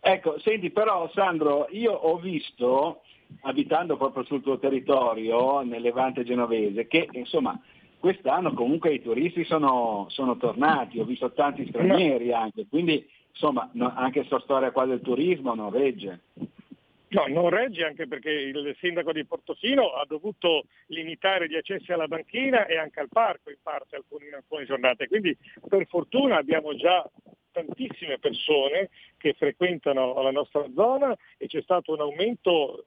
[0.00, 3.02] Ecco, senti però Sandro, io ho visto,
[3.42, 7.60] abitando proprio sul tuo territorio, nel Levante genovese, che insomma
[7.98, 13.92] quest'anno comunque i turisti sono, sono tornati, ho visto tanti stranieri anche, quindi insomma no,
[13.94, 16.20] anche questa storia qua del turismo non regge.
[17.10, 22.06] No, non regge anche perché il sindaco di Portofino ha dovuto limitare gli accessi alla
[22.06, 25.08] banchina e anche al parco in parte alcune, in alcune giornate.
[25.08, 25.36] Quindi
[25.66, 27.08] per fortuna abbiamo già
[27.50, 32.84] tantissime persone che frequentano la nostra zona e c'è stato un aumento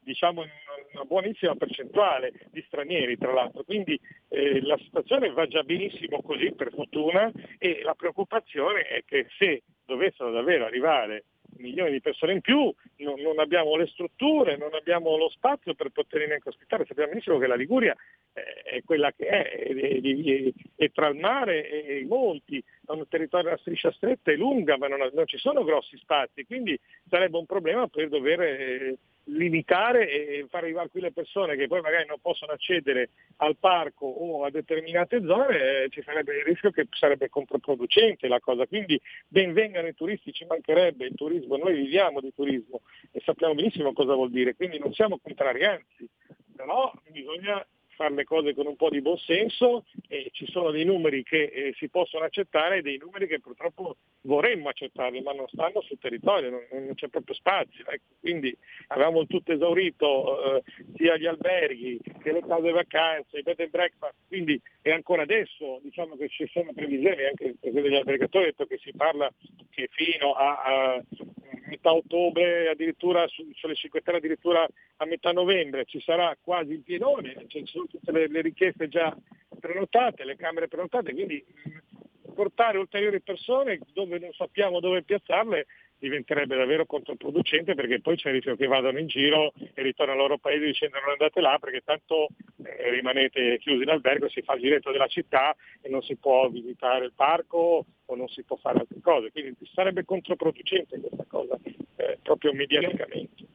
[0.00, 0.50] diciamo in
[0.92, 6.52] una buonissima percentuale di stranieri tra l'altro, quindi eh, la situazione va già benissimo così
[6.52, 11.24] per fortuna e la preoccupazione è che se dovessero davvero arrivare
[11.58, 15.90] milioni di persone in più, non, non, abbiamo le strutture, non abbiamo lo spazio per
[15.90, 16.84] poterli neanche ospitare.
[16.86, 17.94] Sappiamo benissimo che la Liguria
[18.32, 22.90] eh, è quella che è, è, è, è tra il mare e, i monti, è
[22.92, 26.78] un territorio a striscia stretta e lunga, ma non, non, ci sono grossi spazi, quindi
[27.08, 31.80] sarebbe un problema per dover eh, limitare e far arrivare qui le persone che poi
[31.80, 36.70] magari non possono accedere al parco o a determinate zone, eh, ci sarebbe il rischio
[36.70, 38.66] che sarebbe controproducente la cosa.
[38.66, 43.92] Quindi benvengano i turisti, ci mancherebbe il turismo, noi viviamo di turismo e sappiamo benissimo
[43.92, 46.08] cosa vuol dire, quindi non siamo contrari, anzi,
[46.54, 47.64] però bisogna
[47.94, 51.44] fare le cose con un po' di buon senso e ci sono dei numeri che
[51.44, 55.98] eh, si possono accettare e dei numeri che purtroppo vorremmo accettare, ma non stanno sul
[55.98, 57.84] territorio, non, non c'è proprio spazio.
[57.86, 58.14] Ecco.
[58.20, 58.56] Quindi
[58.88, 60.62] avevamo tutto esaurito, eh,
[60.96, 65.80] sia gli alberghi che le case vacanze, i bed and breakfast, quindi e ancora adesso
[65.82, 69.32] diciamo che ci sono previsioni, anche degli albergatori che si parla
[69.70, 71.02] che fino a, a
[71.68, 74.66] metà ottobre, addirittura su, sulle Cinque Terre addirittura
[74.96, 79.16] a metà novembre ci sarà quasi il pienone, ci sono tutte le, le richieste già
[79.58, 81.44] prenotate, le camere prenotate, quindi
[82.34, 85.66] portare ulteriori persone dove non sappiamo dove piazzarle
[85.96, 90.26] diventerebbe davvero controproducente perché poi c'è il rischio che vadano in giro e ritornano al
[90.26, 92.28] loro paese dicendo non andate là perché tanto
[92.62, 96.48] eh, rimanete chiusi in albergo, si fa il giretto della città e non si può
[96.50, 99.30] visitare il parco o non si può fare altre cose.
[99.30, 101.58] Quindi sarebbe controproducente questa cosa
[101.96, 103.46] eh, proprio mediaticamente.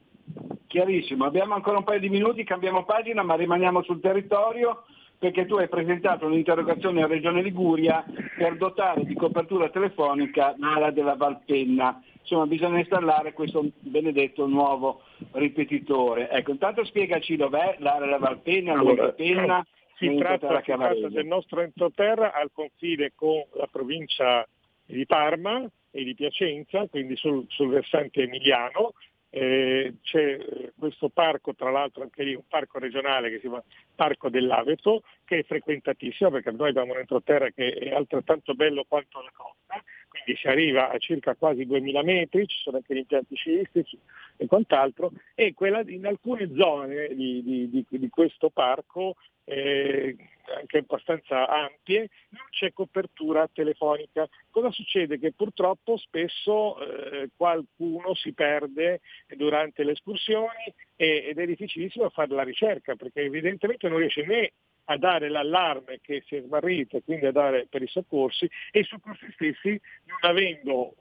[0.69, 4.83] Chiarissimo, abbiamo ancora un paio di minuti, cambiamo pagina ma rimaniamo sul territorio
[5.17, 8.05] perché tu hai presentato un'interrogazione alla Regione Liguria
[8.37, 11.99] per dotare di copertura telefonica l'area della Valpenna.
[12.19, 15.01] Insomma, bisogna installare questo benedetto nuovo
[15.31, 16.29] ripetitore.
[16.29, 19.65] Ecco, intanto spiegaci dov'è l'area della Valpenna, allora, Valpenna.
[19.95, 24.47] Si tratta, si tratta del nostro entroterra al confine con la provincia
[24.85, 28.93] di Parma e di Piacenza, quindi sul, sul versante emiliano,
[29.31, 33.63] eh, c'è eh, questo parco, tra l'altro anche lì un parco regionale che si chiama
[33.95, 39.21] Parco dell'Aveto, che è frequentatissimo perché noi abbiamo un entroterra che è altrettanto bello quanto
[39.21, 43.35] la costa, quindi si arriva a circa quasi 2000 metri, ci sono anche gli impianti
[43.35, 43.97] sciistici
[44.35, 50.15] e quant'altro, e quella, in alcune zone di, di, di, di questo parco eh,
[50.55, 54.27] anche abbastanza ampie, non c'è copertura telefonica.
[54.49, 55.19] Cosa succede?
[55.19, 59.01] Che purtroppo spesso eh, qualcuno si perde
[59.35, 64.51] durante le escursioni ed è difficilissimo fare la ricerca perché evidentemente non riesce né
[64.91, 68.79] a dare l'allarme che si è smarrito e quindi a dare per i soccorsi e
[68.79, 70.95] i soccorsi stessi non avendo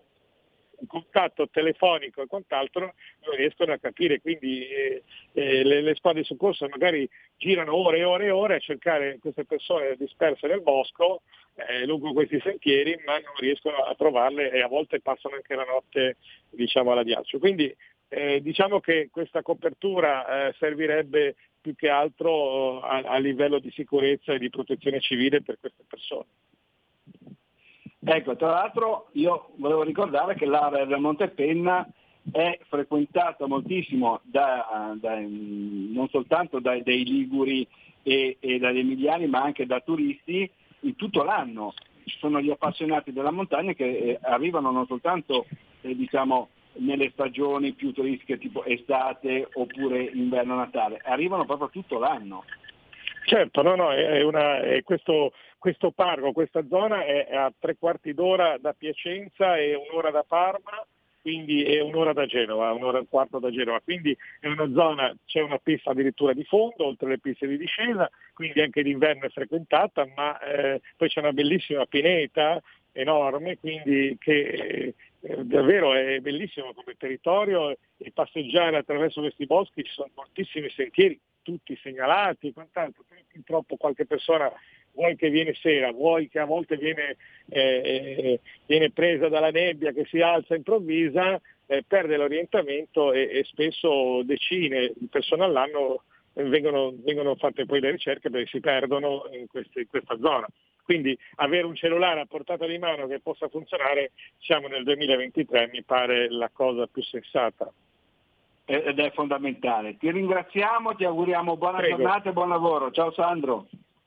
[0.81, 6.21] un contatto telefonico e quant'altro non riescono a capire, quindi eh, eh, le, le squadre
[6.21, 10.63] di soccorso magari girano ore e ore e ore a cercare queste persone disperse nel
[10.63, 11.23] bosco
[11.57, 15.65] eh, lungo questi sentieri, ma non riescono a trovarle e a volte passano anche la
[15.65, 16.17] notte
[16.51, 17.39] diciamo, alla ghiaccio.
[17.41, 17.75] Quindi
[18.09, 21.35] eh, diciamo che questa copertura eh, servirebbe
[21.69, 26.27] più che altro a, a livello di sicurezza e di protezione civile per queste persone.
[28.01, 31.87] Ecco, tra l'altro io volevo ricordare che l'area del Montepenna
[32.31, 37.67] è frequentata moltissimo da, da, non soltanto dai, dai liguri
[38.03, 40.51] e, e, dagli emiliani, ma anche da turisti
[40.81, 41.75] in tutto l'anno.
[42.05, 45.47] Ci sono gli appassionati della montagna che eh, arrivano non soltanto
[45.83, 52.45] eh, diciamo, nelle stagioni più turistiche tipo estate oppure inverno-natale, arrivano proprio tutto l'anno.
[53.25, 58.15] Certo, no, no, è una, è questo, questo parco, questa zona è a tre quarti
[58.15, 60.87] d'ora da Piacenza e un'ora da Parma,
[61.21, 65.15] quindi è un'ora da Genova, un'ora e un quarto da Genova, quindi è una zona,
[65.27, 69.29] c'è una pista addirittura di fondo, oltre alle piste di discesa, quindi anche d'inverno è
[69.29, 72.63] frequentata, ma eh, poi c'è una bellissima pineta
[73.01, 79.93] enorme, quindi che eh, davvero è bellissimo come territorio e passeggiare attraverso questi boschi, ci
[79.93, 84.53] sono moltissimi sentieri, tutti segnalati e quant'altro, purtroppo qualche persona
[84.93, 87.17] vuoi che viene sera, vuoi che a volte viene,
[87.49, 94.23] eh, viene presa dalla nebbia che si alza improvvisa, eh, perde l'orientamento e, e, spesso
[94.25, 99.81] decine di persone all'anno vengono, vengono, fatte poi le ricerche perché si perdono in, queste,
[99.81, 100.47] in questa zona.
[100.89, 105.83] Quindi avere un cellulare a portata di mano che possa funzionare, siamo nel 2023, mi
[105.83, 107.71] pare la cosa più sensata
[108.65, 109.99] ed è fondamentale.
[109.99, 111.97] Ti ringraziamo, ti auguriamo buona Prego.
[111.99, 112.91] giornata e buon lavoro.
[112.91, 113.67] Ciao Sandro.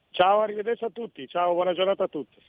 [0.10, 1.28] Ciao, arrivederci a tutti.
[1.28, 2.42] Ciao, buona giornata a tutti.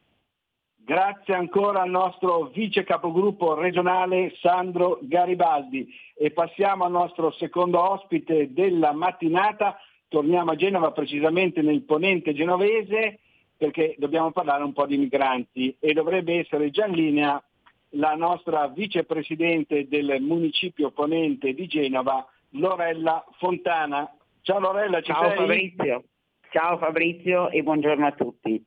[0.76, 8.54] Grazie ancora al nostro vice capogruppo regionale Sandro Garibaldi e passiamo al nostro secondo ospite
[8.54, 9.78] della mattinata.
[10.08, 13.18] Torniamo a Genova, precisamente nel ponente genovese,
[13.62, 17.40] perché dobbiamo parlare un po' di migranti e dovrebbe essere già in linea
[17.90, 24.12] la nostra vicepresidente del municipio ponente di Genova, Lorella Fontana.
[24.40, 25.36] Ciao Lorella, ci Ciao sei?
[25.36, 26.04] Fabrizio.
[26.50, 28.60] Ciao Fabrizio e buongiorno a tutti.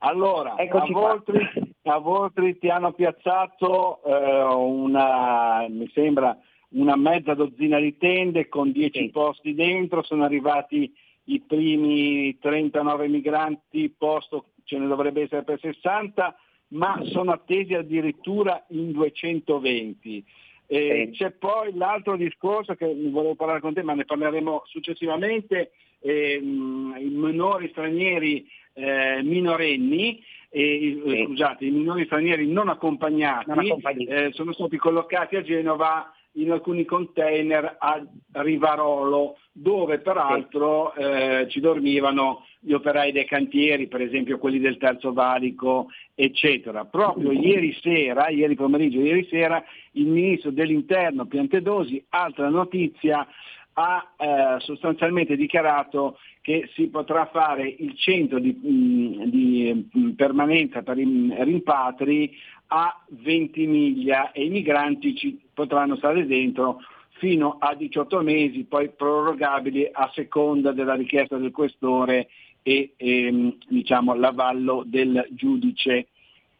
[0.00, 1.00] Allora, a Eccoci qua.
[1.00, 6.36] Voltri, a Voltri ti hanno piazzato eh, una, mi sembra,
[6.72, 9.08] una mezza dozzina di tende con 10 sì.
[9.08, 10.92] posti dentro, sono arrivati
[11.24, 16.36] i primi 39 migranti, posto ce ne dovrebbe essere per 60,
[16.68, 20.24] ma sono attesi addirittura in 220.
[20.66, 21.10] Eh.
[21.12, 27.08] C'è poi l'altro discorso che volevo parlare con te, ma ne parleremo successivamente, ehm, i
[27.08, 34.04] minori stranieri eh, minorenni, eh, scusate, i minori stranieri non accompagnati, non accompagnati.
[34.04, 38.02] Eh, sono stati collocati a Genova in alcuni container a
[38.32, 45.12] Rivarolo, dove peraltro eh, ci dormivano gli operai dei cantieri, per esempio quelli del Terzo
[45.12, 46.84] Valico, eccetera.
[46.84, 49.62] Proprio ieri sera, ieri pomeriggio, ieri sera,
[49.92, 53.26] il ministro dell'Interno Piantedosi, altra notizia,
[53.74, 60.82] ha eh, sostanzialmente dichiarato che si potrà fare il centro di, mm, di mm, permanenza
[60.82, 62.34] per i rimpatri
[62.68, 66.80] a 20 miglia e i migranti ci potranno stare dentro
[67.18, 72.28] fino a 18 mesi, poi prorogabili a seconda della richiesta del questore
[72.62, 76.08] e ehm, diciamo, l'avallo del giudice.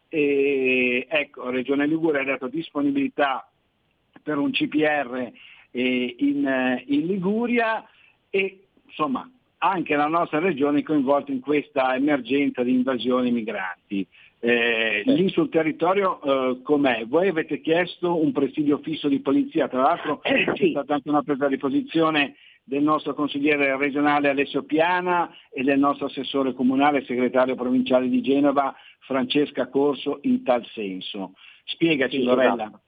[0.09, 3.49] E, ecco, Regione Liguria ha dato disponibilità
[4.21, 5.31] per un CPR
[5.71, 7.85] eh, in, in Liguria
[8.29, 14.05] e insomma anche la nostra regione è coinvolta in questa emergenza di invasione migranti.
[14.45, 17.05] Eh, lì sul territorio eh, com'è?
[17.05, 21.21] Voi avete chiesto un presidio fisso di polizia, tra l'altro eh, c'è stata anche una
[21.21, 27.05] presa di posizione del nostro consigliere regionale Alessio Piana e del nostro assessore comunale e
[27.05, 31.35] segretario provinciale di Genova Francesca Corso in tal senso.
[31.63, 32.65] Spiegaci sì, Lorella.
[32.65, 32.81] Esatto.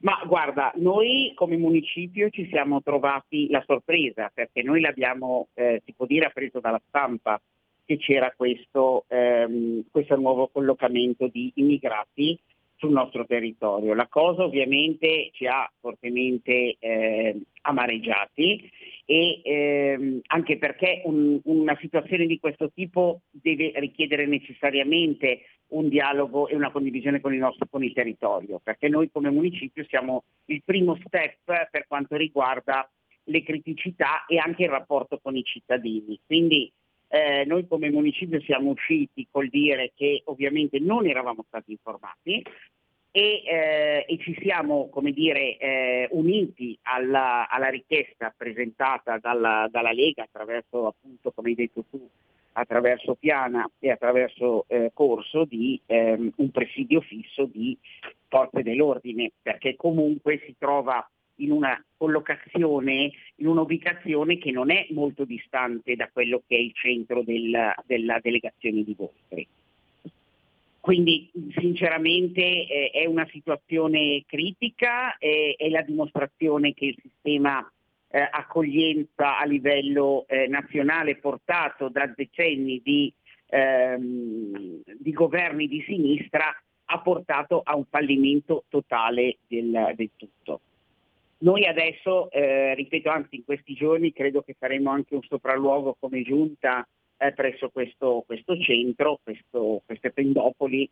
[0.00, 5.92] Ma guarda, noi come municipio ci siamo trovati la sorpresa perché noi l'abbiamo, eh, si
[5.92, 7.38] può dire, appreso dalla stampa
[7.84, 12.38] che c'era questo, ehm, questo nuovo collocamento di immigrati
[12.76, 13.94] sul nostro territorio.
[13.94, 18.70] La cosa ovviamente ci ha fortemente eh, amareggiati
[19.06, 26.48] e ehm, anche perché un, una situazione di questo tipo deve richiedere necessariamente un dialogo
[26.48, 30.62] e una condivisione con il nostro con il territorio, perché noi come municipio siamo il
[30.64, 32.88] primo step per quanto riguarda
[33.24, 36.18] le criticità e anche il rapporto con i cittadini.
[36.26, 36.70] Quindi
[37.14, 42.42] eh, noi come municipio siamo usciti col dire che ovviamente non eravamo stati informati
[43.12, 49.92] e, eh, e ci siamo come dire, eh, uniti alla, alla, richiesta presentata dalla, dalla,
[49.92, 52.04] Lega attraverso appunto, come hai detto tu,
[52.54, 57.78] attraverso Piana e attraverso eh, Corso di ehm, un presidio fisso di
[58.26, 65.24] forze dell'ordine, perché comunque si trova in una collocazione, in un'ubicazione che non è molto
[65.24, 69.46] distante da quello che è il centro del, della delegazione di Vostri.
[70.84, 77.66] Quindi sinceramente eh, è una situazione critica, eh, è la dimostrazione che il sistema
[78.14, 83.10] eh, accoglienza a livello eh, nazionale portato da decenni di,
[83.46, 86.54] ehm, di, governi di sinistra
[86.84, 90.60] ha portato a un fallimento totale del, del tutto.
[91.38, 96.22] Noi adesso, eh, ripeto, anzi in questi giorni credo che faremo anche un sopralluogo come
[96.22, 96.86] giunta
[97.16, 100.88] eh, presso questo, questo, centro, questo, queste pendopoli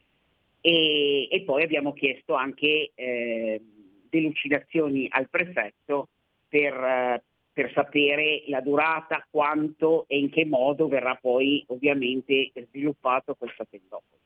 [0.61, 3.61] e, e, poi abbiamo chiesto anche eh,
[4.09, 6.09] delucidazioni al prefetto
[6.49, 13.65] per, per, sapere la durata, quanto e in che modo verrà poi ovviamente sviluppato questa
[13.65, 14.21] pendopoli.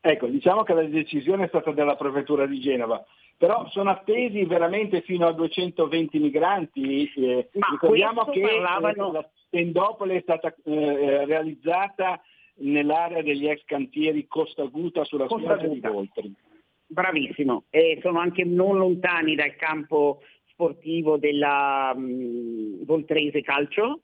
[0.00, 3.04] Ecco, diciamo che la decisione è stata della prefettura di Genova
[3.36, 7.10] però sono attesi veramente fino a 220 migranti.
[7.14, 9.12] Eh, ricordiamo che parlavano...
[9.12, 12.20] la Tendopoli è stata eh, realizzata
[12.56, 16.34] nell'area degli ex cantieri Costa Guta sulla Costa spiaggia di Voltri.
[16.88, 24.02] Bravissimo, e sono anche non lontani dal campo sportivo della um, Voltrese Calcio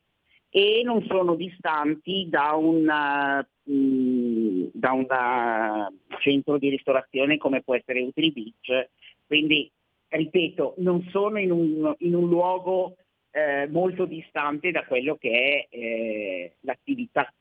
[0.50, 7.74] e non sono distanti da un, uh, da un uh, centro di ristorazione come può
[7.74, 8.88] essere Utri Beach
[9.32, 9.70] quindi,
[10.08, 12.96] ripeto, non sono in un, in un luogo
[13.30, 15.30] eh, molto distante da quello che
[15.70, 17.32] è eh, l'attività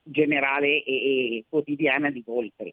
[0.00, 2.72] generale e, e, quotidiana di Voltri.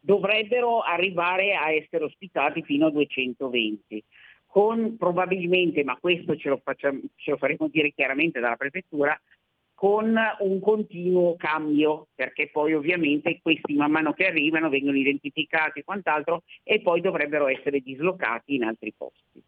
[0.00, 4.02] Dovrebbero arrivare a essere ospitati fino a 220,
[4.46, 9.16] con probabilmente, ma questo ce lo, facciamo, ce lo faremo dire chiaramente dalla prefettura,
[9.80, 15.84] con un continuo cambio, perché poi ovviamente questi man mano che arrivano vengono identificati e
[15.84, 19.42] quant'altro e poi dovrebbero essere dislocati in altri posti.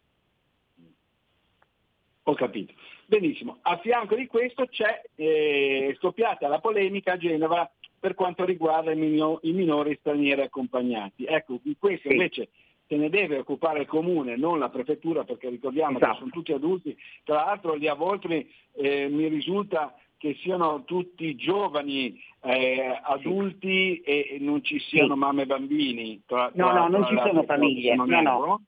[2.23, 2.73] Ho capito.
[3.05, 3.59] Benissimo.
[3.61, 8.95] A fianco di questo c'è eh, scoppiata la polemica a Genova per quanto riguarda i,
[8.95, 11.25] minori, i minori stranieri accompagnati.
[11.25, 12.15] Ecco, questo sì.
[12.15, 12.49] invece
[12.87, 16.11] se ne deve occupare il comune, non la prefettura, perché ricordiamo Esatto.
[16.11, 16.97] che sono tutti adulti.
[17.23, 24.63] Tra l'altro gli Avoltri eh, mi risulta che siano tutti giovani eh, adulti e non
[24.63, 25.19] ci siano Sì.
[25.19, 26.21] mamme e bambini.
[26.25, 28.61] Tra, No, tra- no, non tra ci sono famiglie, non no, no.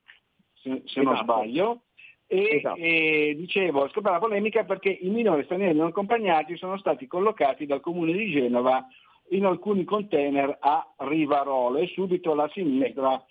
[0.56, 1.32] se, se non Esatto.
[1.32, 1.82] sbaglio.
[2.28, 2.76] E, Esatto.
[2.78, 7.80] e dicevo, scoppia la polemica perché i minori stranieri non accompagnati sono stati collocati dal
[7.80, 8.86] comune di Genova
[9.30, 13.24] in alcuni container a Rivarolo e subito la sinistra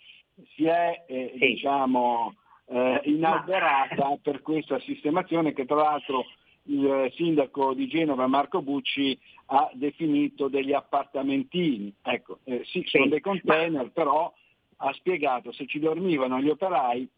[0.54, 2.36] si è eh, diciamo,
[2.68, 6.24] eh, inalberata per questa sistemazione che tra l'altro
[6.66, 11.92] il sindaco di Genova Marco Bucci ha definito degli appartamentini.
[12.02, 14.32] Ecco, eh, sì, sono dei container, però
[14.76, 17.08] ha spiegato se ci dormivano gli operai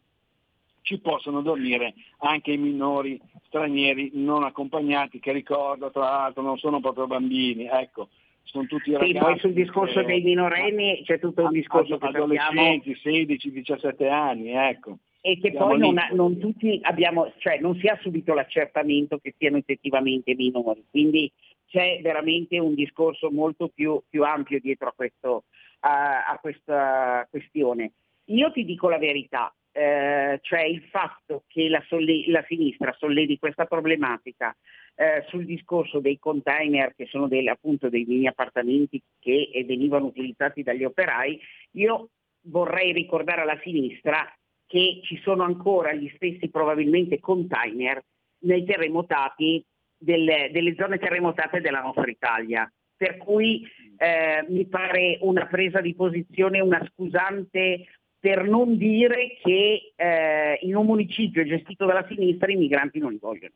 [0.87, 6.79] ci possono dormire anche i minori stranieri non accompagnati, che ricordo tra l'altro non sono
[6.79, 8.07] proprio bambini, ecco,
[8.43, 9.17] sono tutti Sì, ragazzi.
[9.17, 14.51] poi sul discorso eh, dei minorenni c'è tutto un discorso che sappiamo adolescenti, 16-17 anni,
[14.51, 14.97] ecco.
[15.27, 19.17] E che Siamo poi non, ha- non tutti abbiamo, cioè non si ha subito l'accertamento
[19.17, 21.29] che siano effettivamente minori, quindi
[21.65, 25.43] c'è veramente un discorso molto più, più ampio dietro a, questo,
[25.81, 27.91] a, a questa questione.
[28.27, 33.37] Io ti dico la verità, eh, cioè il fatto che la, solle- la sinistra sollevi
[33.37, 34.55] questa problematica
[34.95, 40.63] eh, sul discorso dei container che sono delle- appunto dei mini appartamenti che venivano utilizzati
[40.63, 41.37] dagli operai,
[41.71, 42.11] io
[42.43, 44.25] vorrei ricordare alla sinistra
[44.67, 48.03] che ci sono ancora gli stessi probabilmente container
[48.39, 49.63] nei terremotati
[49.97, 52.71] delle, delle zone terremotate della nostra Italia.
[52.95, 53.65] Per cui
[53.97, 57.85] eh, mi pare una presa di posizione, una scusante
[58.19, 63.19] per non dire che eh, in un municipio gestito dalla sinistra i migranti non li
[63.19, 63.53] vogliono.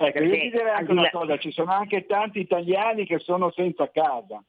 [0.00, 3.90] Ecco, io ti direi anche una cosa, ci sono anche tanti italiani che sono senza
[3.90, 4.40] casa.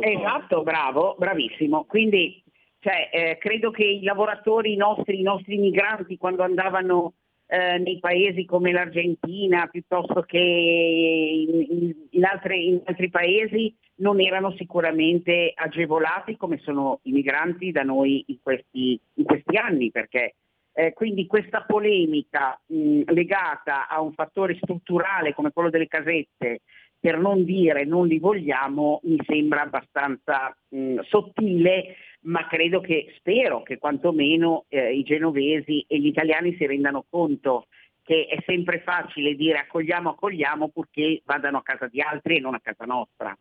[0.00, 1.84] Esatto, bravo, bravissimo.
[1.84, 2.41] Quindi
[2.82, 7.12] cioè, eh, credo che i lavoratori nostri, i nostri migranti, quando andavano
[7.46, 14.52] eh, nei paesi come l'Argentina piuttosto che in, in- altri, in altri paesi, non erano
[14.56, 20.34] sicuramente agevolati come sono i migranti da noi in questi, in questi anni, perché
[20.72, 26.62] eh, quindi questa polemica mh, legata a un fattore strutturale come quello delle casette,
[26.98, 33.62] per non dire non li vogliamo, mi sembra abbastanza mh, sottile, ma credo che, spero
[33.62, 37.66] che quantomeno eh, i genovesi e gli italiani si rendano conto
[38.04, 42.54] che è sempre facile dire accogliamo, accogliamo, purché vadano a casa di altri e non
[42.54, 43.36] a casa nostra.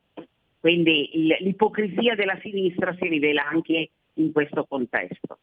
[0.59, 5.39] Quindi il- l'ipocrisia della sinistra si rivela anche in questo contesto.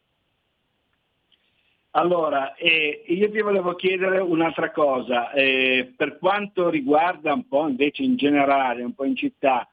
[1.91, 8.03] Allora, eh, io ti volevo chiedere un'altra cosa, eh, per quanto riguarda un po' invece
[8.03, 9.67] in generale, un po' in città,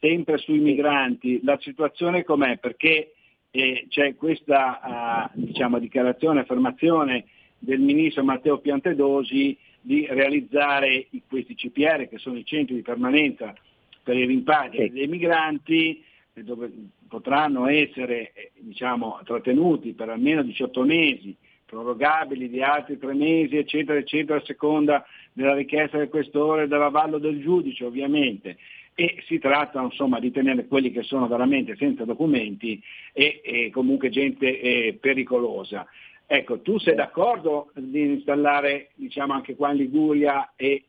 [0.00, 2.58] sempre sui migranti, la situazione com'è?
[2.58, 3.14] Perché
[3.50, 7.24] eh, c'è questa ah, diciamo, dichiarazione, affermazione
[7.58, 13.54] del ministro Matteo Piantedosi di realizzare questi CPR, che sono i centri di permanenza
[14.02, 16.02] per i rimpatri dei migranti,
[16.34, 16.70] eh, dove
[17.08, 21.34] potranno essere eh, diciamo, trattenuti per almeno 18 mesi,
[21.64, 27.18] prorogabili di altri tre mesi, eccetera, eccetera, a seconda della richiesta del questore e dell'avallo
[27.18, 28.56] del giudice, ovviamente.
[29.00, 34.08] E si tratta insomma di tenere quelli che sono veramente senza documenti e, e comunque
[34.08, 35.86] gente eh, pericolosa.
[36.26, 40.82] Ecco, tu sei d'accordo di installare diciamo anche qua in Liguria e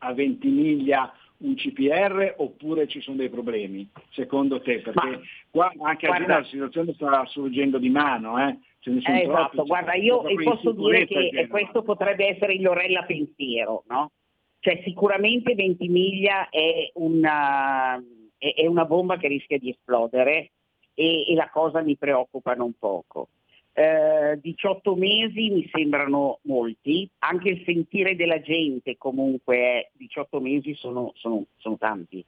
[0.00, 4.80] a Ventimiglia un CPR oppure ci sono dei problemi secondo te?
[4.80, 8.58] Perché qua anche a Gina la situazione sta sorgendo di mano, eh?
[8.80, 14.10] Eh, esatto, guarda, io posso dire che questo potrebbe essere il Lorella pensiero, no?
[14.60, 17.96] Cioè sicuramente Ventimiglia è una,
[18.36, 20.50] è, è una bomba che rischia di esplodere
[20.94, 23.28] e, e la cosa mi preoccupa non poco.
[23.72, 30.74] Eh, 18 mesi mi sembrano molti, anche il sentire della gente comunque è 18 mesi
[30.74, 32.24] sono, sono- sono tanti.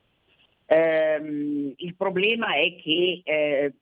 [0.66, 3.73] Ehm, il problema è che eh,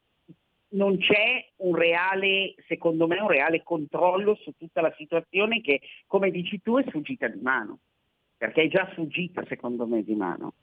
[0.71, 6.31] non c'è un reale, secondo me, un reale controllo su tutta la situazione che, come
[6.31, 7.81] dici tu, è sfuggita di mano,
[8.39, 10.55] perché è già sfuggita, secondo me, di mano.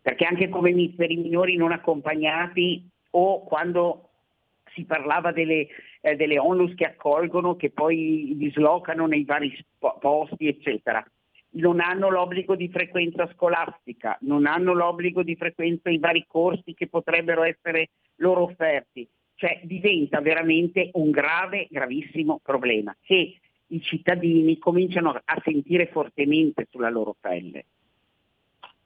[0.00, 4.08] Perché anche come per i minori non accompagnati o quando
[4.72, 5.66] si parlava delle,
[6.00, 11.04] eh, delle onlus che accolgono, che poi dislocano nei vari posti, eccetera.
[11.50, 16.86] Non hanno l'obbligo di frequenza scolastica, non hanno l'obbligo di frequenza ai vari corsi che
[16.86, 19.08] potrebbero essere loro offerti.
[19.34, 23.38] Cioè diventa veramente un grave, gravissimo problema che
[23.68, 27.64] i cittadini cominciano a sentire fortemente sulla loro pelle.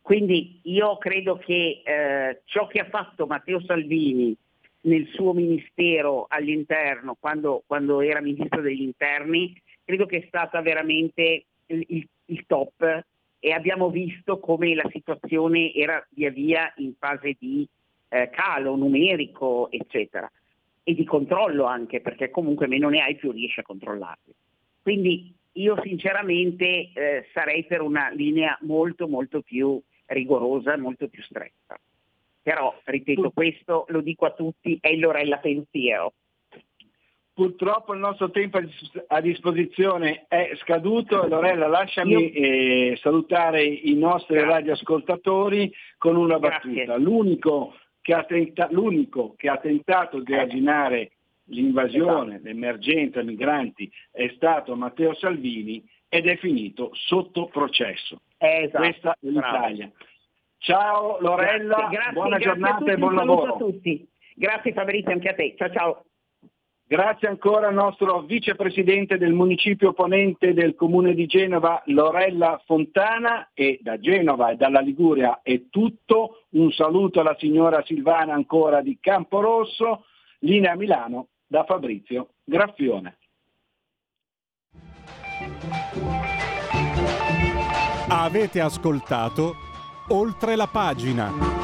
[0.01, 4.37] Quindi io credo che eh, ciò che ha fatto Matteo Salvini
[4.83, 11.45] nel suo ministero all'interno, quando, quando, era ministro degli interni, credo che è stata veramente
[11.67, 13.05] il, il, il top
[13.39, 17.67] e abbiamo visto come la situazione era via via in fase di
[18.09, 20.31] eh, calo numerico, eccetera,
[20.83, 24.35] e di controllo anche, perché comunque meno ne hai più riesci a controllarli.
[24.83, 31.79] Quindi io sinceramente eh, sarei per una linea molto molto più rigorosa, molto più stretta.
[32.43, 36.15] Però, ripeto, questo lo dico a tutti, è il Lorella pensiero.
[37.35, 38.61] Purtroppo il nostro tempo
[39.07, 41.27] a disposizione è scaduto.
[41.27, 44.53] Lorella, lasciami eh, salutare i nostri Grazie.
[44.53, 46.97] radioascoltatori con una battuta.
[46.97, 51.13] L'unico che, ha tenta- l'unico che ha tentato di arginare
[51.47, 52.49] l'invasione, esatto.
[52.49, 58.21] l'emergenza migranti è stato Matteo Salvini ed è finito sotto processo.
[58.37, 58.79] Esatto.
[58.79, 59.87] Questa è l'Italia.
[59.87, 60.11] Bravo.
[60.59, 63.55] Ciao Lorella, grazie, grazie, buona grazie giornata e buon lavoro.
[63.55, 64.09] a tutti.
[64.35, 65.55] Grazie Fabrizio, anche a te.
[65.57, 66.05] Ciao ciao.
[66.87, 73.79] Grazie ancora al nostro vicepresidente del municipio ponente del comune di Genova, Lorella Fontana, e
[73.81, 76.45] da Genova e dalla Liguria è tutto.
[76.51, 80.05] Un saluto alla signora Silvana ancora di Camporosso,
[80.41, 83.19] linea Milano da Fabrizio Graffione.
[88.09, 89.53] Avete ascoltato
[90.09, 91.62] oltre la pagina.